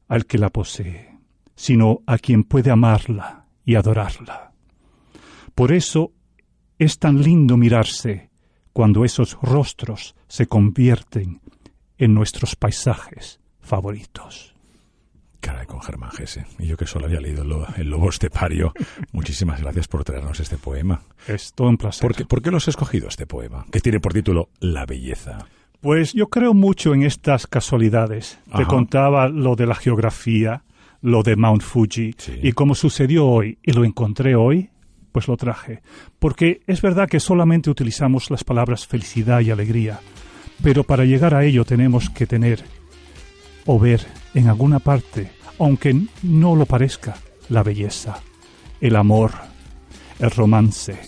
al 0.07 0.25
que 0.25 0.37
la 0.37 0.49
posee, 0.49 1.17
sino 1.55 2.01
a 2.05 2.17
quien 2.17 2.43
puede 2.43 2.71
amarla 2.71 3.45
y 3.63 3.75
adorarla. 3.75 4.51
Por 5.55 5.71
eso 5.71 6.11
es 6.77 6.99
tan 6.99 7.21
lindo 7.21 7.55
mirarse 7.55 8.29
cuando 8.75 9.05
esos 9.05 9.37
rostros 9.41 10.15
se 10.27 10.47
convierten 10.47 11.39
en 11.97 12.13
nuestros 12.13 12.57
paisajes 12.57 13.39
favoritos. 13.61 14.53
Caray, 15.39 15.65
con 15.65 15.79
Germán 15.81 16.11
Gese. 16.11 16.45
Y 16.59 16.67
yo 16.67 16.75
que 16.75 16.85
solo 16.85 17.05
había 17.05 17.21
leído 17.21 17.43
el 17.77 17.89
lobo, 17.89 18.09
estepario. 18.09 18.73
Muchísimas 19.13 19.61
gracias 19.61 19.87
por 19.87 20.03
traernos 20.03 20.41
este 20.41 20.57
poema. 20.57 21.03
Es 21.25 21.53
todo 21.53 21.69
un 21.69 21.77
placer. 21.77 22.01
¿Por 22.01 22.17
qué, 22.17 22.25
por 22.25 22.41
qué 22.41 22.51
los 22.51 22.65
has 22.65 22.69
escogido 22.69 23.07
este 23.07 23.25
poema? 23.25 23.65
Que 23.71 23.79
tiene 23.79 24.01
por 24.01 24.11
título 24.11 24.49
La 24.59 24.85
belleza. 24.85 25.45
Pues 25.79 26.11
yo 26.11 26.27
creo 26.27 26.53
mucho 26.53 26.93
en 26.93 27.03
estas 27.03 27.47
casualidades. 27.47 28.39
Te 28.47 28.63
Ajá. 28.63 28.67
contaba 28.67 29.29
lo 29.29 29.55
de 29.55 29.67
la 29.67 29.75
geografía, 29.75 30.65
lo 31.01 31.23
de 31.23 31.37
Mount 31.37 31.61
Fuji, 31.61 32.13
Sí. 32.17 32.39
y 32.43 32.51
como 32.51 32.75
sucedió 32.75 33.25
hoy 33.25 33.57
y 33.63 33.71
lo 33.71 33.85
encontré 33.85 34.35
hoy, 34.35 34.69
pues 35.15 35.29
lo 35.29 35.37
traje. 35.37 35.81
Porque 36.19 36.59
es 36.67 36.81
verdad 36.81 37.07
que 37.07 37.21
solamente 37.21 37.69
utilizamos 37.69 38.29
las 38.29 38.43
palabras 38.43 38.85
felicidad 38.85 39.39
y 39.39 39.49
alegría, 39.49 40.01
pero 40.61 40.83
para 40.83 41.05
llegar 41.05 41.33
a 41.33 41.45
ello 41.45 41.63
tenemos 41.63 42.09
que 42.09 42.27
tener 42.27 42.65
o 43.65 43.79
ver 43.79 44.05
en 44.33 44.49
alguna 44.49 44.79
parte, 44.79 45.31
aunque 45.57 45.95
no 46.21 46.57
lo 46.57 46.65
parezca, 46.65 47.15
la 47.47 47.63
belleza, 47.63 48.19
el 48.81 48.97
amor, 48.97 49.31
el 50.19 50.31
romance. 50.31 50.99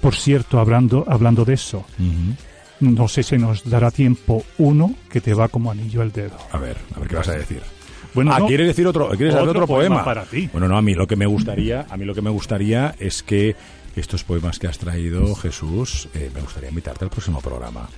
Por 0.00 0.16
cierto, 0.16 0.58
hablando, 0.58 1.04
hablando 1.06 1.44
de 1.44 1.54
eso, 1.54 1.84
no 2.80 3.06
sé 3.06 3.22
si 3.22 3.38
nos 3.38 3.70
dará 3.70 3.92
tiempo 3.92 4.42
uno 4.58 4.96
que 5.08 5.20
te 5.20 5.32
va 5.32 5.46
como 5.46 5.70
anillo 5.70 6.02
al 6.02 6.10
dedo. 6.10 6.38
A 6.50 6.58
ver, 6.58 6.76
a 6.92 6.98
ver 6.98 7.08
qué 7.08 7.14
vas 7.14 7.28
a 7.28 7.34
decir. 7.34 7.62
Bueno, 8.14 8.32
ah, 8.32 8.38
no, 8.40 8.46
¿quieres 8.46 8.66
decir 8.66 8.86
otro, 8.86 9.08
quieres 9.10 9.34
otro 9.34 9.50
otro 9.50 9.66
poema? 9.66 9.96
poema 9.96 10.04
para 10.04 10.24
ti. 10.24 10.48
Bueno, 10.52 10.68
no, 10.68 10.76
a 10.76 10.82
mí 10.82 10.94
lo 10.94 11.06
que 11.06 11.16
me 11.16 11.26
gustaría, 11.26 11.86
a 11.88 11.96
mí 11.96 12.04
lo 12.04 12.14
que 12.14 12.22
me 12.22 12.30
gustaría 12.30 12.94
es 12.98 13.22
que 13.22 13.54
estos 13.96 14.24
poemas 14.24 14.58
que 14.58 14.66
has 14.66 14.78
traído, 14.78 15.34
Jesús, 15.34 16.08
eh, 16.14 16.30
me 16.34 16.40
gustaría 16.40 16.68
invitarte 16.68 17.04
al 17.04 17.10
próximo 17.10 17.40
programa. 17.40 17.88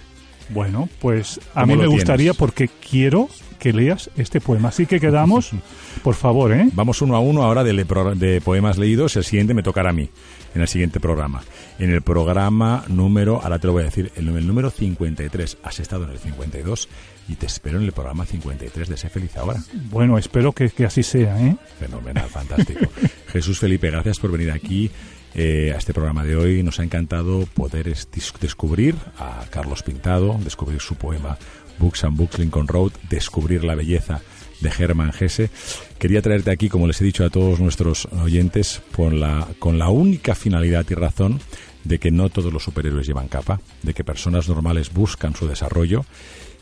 Bueno, 0.52 0.88
pues 1.00 1.40
a 1.54 1.62
¿Cómo 1.62 1.74
mí 1.76 1.80
me 1.82 1.86
gustaría 1.86 2.32
tienes? 2.32 2.36
porque 2.36 2.68
quiero 2.68 3.28
que 3.58 3.72
leas 3.72 4.10
este 4.16 4.40
poema. 4.40 4.68
Así 4.68 4.86
que 4.86 4.98
quedamos, 5.00 5.50
por 6.02 6.14
favor, 6.14 6.52
¿eh? 6.52 6.68
Vamos 6.72 7.02
uno 7.02 7.14
a 7.14 7.20
uno 7.20 7.42
ahora 7.42 7.62
de, 7.62 7.72
de 8.16 8.40
poemas 8.40 8.78
leídos. 8.78 9.16
El 9.16 9.24
siguiente 9.24 9.54
me 9.54 9.62
tocará 9.62 9.90
a 9.90 9.92
mí, 9.92 10.08
en 10.54 10.62
el 10.62 10.68
siguiente 10.68 10.98
programa. 10.98 11.42
En 11.78 11.90
el 11.90 12.02
programa 12.02 12.84
número, 12.88 13.40
ahora 13.42 13.58
te 13.58 13.66
lo 13.66 13.74
voy 13.74 13.82
a 13.82 13.86
decir, 13.86 14.10
el, 14.16 14.28
el 14.28 14.46
número 14.46 14.70
53. 14.70 15.58
Has 15.62 15.78
estado 15.80 16.04
en 16.04 16.10
el 16.10 16.18
52 16.18 16.88
y 17.28 17.34
te 17.36 17.46
espero 17.46 17.78
en 17.78 17.84
el 17.84 17.92
programa 17.92 18.24
53 18.26 18.88
de 18.88 18.96
Sé 18.96 19.08
Feliz 19.10 19.36
Ahora. 19.36 19.62
Bueno, 19.90 20.16
espero 20.18 20.52
que, 20.52 20.70
que 20.70 20.86
así 20.86 21.02
sea, 21.02 21.40
¿eh? 21.40 21.54
Fenomenal, 21.78 22.28
fantástico. 22.28 22.86
Jesús 23.28 23.58
Felipe, 23.60 23.90
gracias 23.90 24.18
por 24.18 24.32
venir 24.32 24.50
aquí 24.50 24.90
eh, 25.34 25.72
a 25.74 25.78
este 25.78 25.94
programa 25.94 26.24
de 26.24 26.36
hoy. 26.36 26.62
Nos 26.62 26.80
ha 26.80 26.84
encantado 26.84 27.46
poder 27.54 27.94
descubrir 28.40 28.96
a 29.18 29.44
Carlos 29.50 29.82
Pintado, 29.82 30.38
descubrir 30.42 30.80
su 30.80 30.96
poema 30.96 31.38
Books 31.78 32.04
and 32.04 32.16
Books 32.16 32.38
Lincoln 32.38 32.68
Road, 32.68 32.92
descubrir 33.08 33.64
la 33.64 33.74
belleza 33.74 34.20
de 34.60 34.70
Germán 34.70 35.12
Gese. 35.12 35.50
Quería 35.98 36.22
traerte 36.22 36.50
aquí, 36.50 36.68
como 36.68 36.86
les 36.86 37.00
he 37.00 37.04
dicho 37.04 37.24
a 37.24 37.30
todos 37.30 37.60
nuestros 37.60 38.06
oyentes, 38.06 38.82
con 38.94 39.20
la, 39.20 39.48
con 39.58 39.78
la 39.78 39.88
única 39.88 40.34
finalidad 40.34 40.86
y 40.88 40.94
razón 40.94 41.40
de 41.84 41.98
que 41.98 42.10
no 42.10 42.28
todos 42.28 42.52
los 42.52 42.64
superhéroes 42.64 43.06
llevan 43.06 43.28
capa, 43.28 43.60
de 43.82 43.94
que 43.94 44.04
personas 44.04 44.48
normales 44.48 44.92
buscan 44.92 45.34
su 45.34 45.48
desarrollo. 45.48 46.04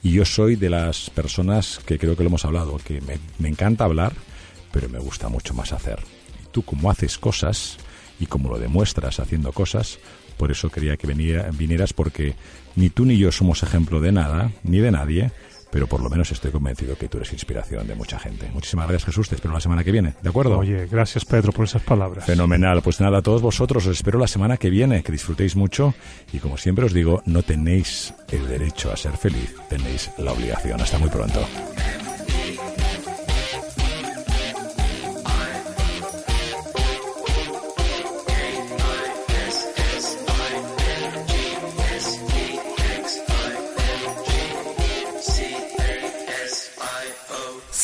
Y 0.02 0.12
yo 0.12 0.24
soy 0.24 0.54
de 0.54 0.70
las 0.70 1.11
personas 1.11 1.81
que 1.85 1.98
creo 1.98 2.16
que 2.16 2.22
lo 2.22 2.28
hemos 2.28 2.44
hablado, 2.44 2.78
que 2.78 3.00
me, 3.00 3.18
me 3.38 3.48
encanta 3.48 3.85
hablar, 3.85 4.12
pero 4.70 4.88
me 4.88 5.00
gusta 5.00 5.28
mucho 5.28 5.54
más 5.54 5.72
hacer. 5.72 5.98
Y 6.44 6.52
tú 6.52 6.62
como 6.62 6.90
haces 6.90 7.18
cosas 7.18 7.78
y 8.18 8.26
como 8.26 8.48
lo 8.48 8.59
demuestras 8.59 9.20
haciendo 9.20 9.52
cosas, 9.52 9.98
por 10.37 10.50
eso 10.50 10.70
quería 10.70 10.96
que 10.96 11.07
vinieras 11.07 11.92
porque 11.92 12.35
ni 12.76 12.90
tú 12.90 13.04
ni 13.04 13.18
yo 13.18 13.33
somos 13.33 13.62
ejemplo 13.62 14.00
de 14.00 14.12
nada, 14.12 14.52
ni 14.62 14.78
de 14.78 14.90
nadie, 14.90 15.33
pero 15.70 15.87
por 15.87 16.02
lo 16.02 16.09
menos 16.09 16.31
estoy 16.33 16.50
convencido 16.50 16.96
que 16.96 17.09
tú 17.09 17.18
eres 17.18 17.33
inspiración 17.33 17.87
de 17.87 17.94
mucha 17.94 18.18
gente. 18.18 18.48
Muchísimas 18.52 18.88
gracias, 18.88 19.07
Jesús. 19.07 19.28
Te 19.28 19.35
espero 19.35 19.52
la 19.52 19.61
semana 19.61 19.85
que 19.85 19.92
viene, 19.92 20.14
¿de 20.22 20.28
acuerdo? 20.28 20.59
Oye, 20.59 20.87
gracias, 20.87 21.24
Pedro, 21.24 21.52
por 21.52 21.64
esas 21.64 21.83
palabras. 21.83 22.24
Fenomenal. 22.24 22.81
Pues 22.83 23.00
nada, 23.00 23.18
a 23.18 23.22
todos 23.22 23.42
vosotros 23.42 23.87
os 23.87 23.96
espero 23.96 24.18
la 24.18 24.28
semana 24.28 24.57
que 24.57 24.70
viene, 24.70 25.02
que 25.02 25.12
disfrutéis 25.12 25.57
mucho 25.57 25.94
y 26.33 26.38
como 26.38 26.57
siempre 26.57 26.85
os 26.85 26.92
digo, 26.92 27.22
no 27.26 27.42
tenéis 27.42 28.14
el 28.31 28.46
derecho 28.48 28.90
a 28.92 28.96
ser 28.96 29.16
feliz, 29.16 29.54
tenéis 29.68 30.11
la 30.18 30.33
obligación. 30.33 30.81
Hasta 30.81 30.98
muy 30.98 31.11
pronto. 31.11 31.40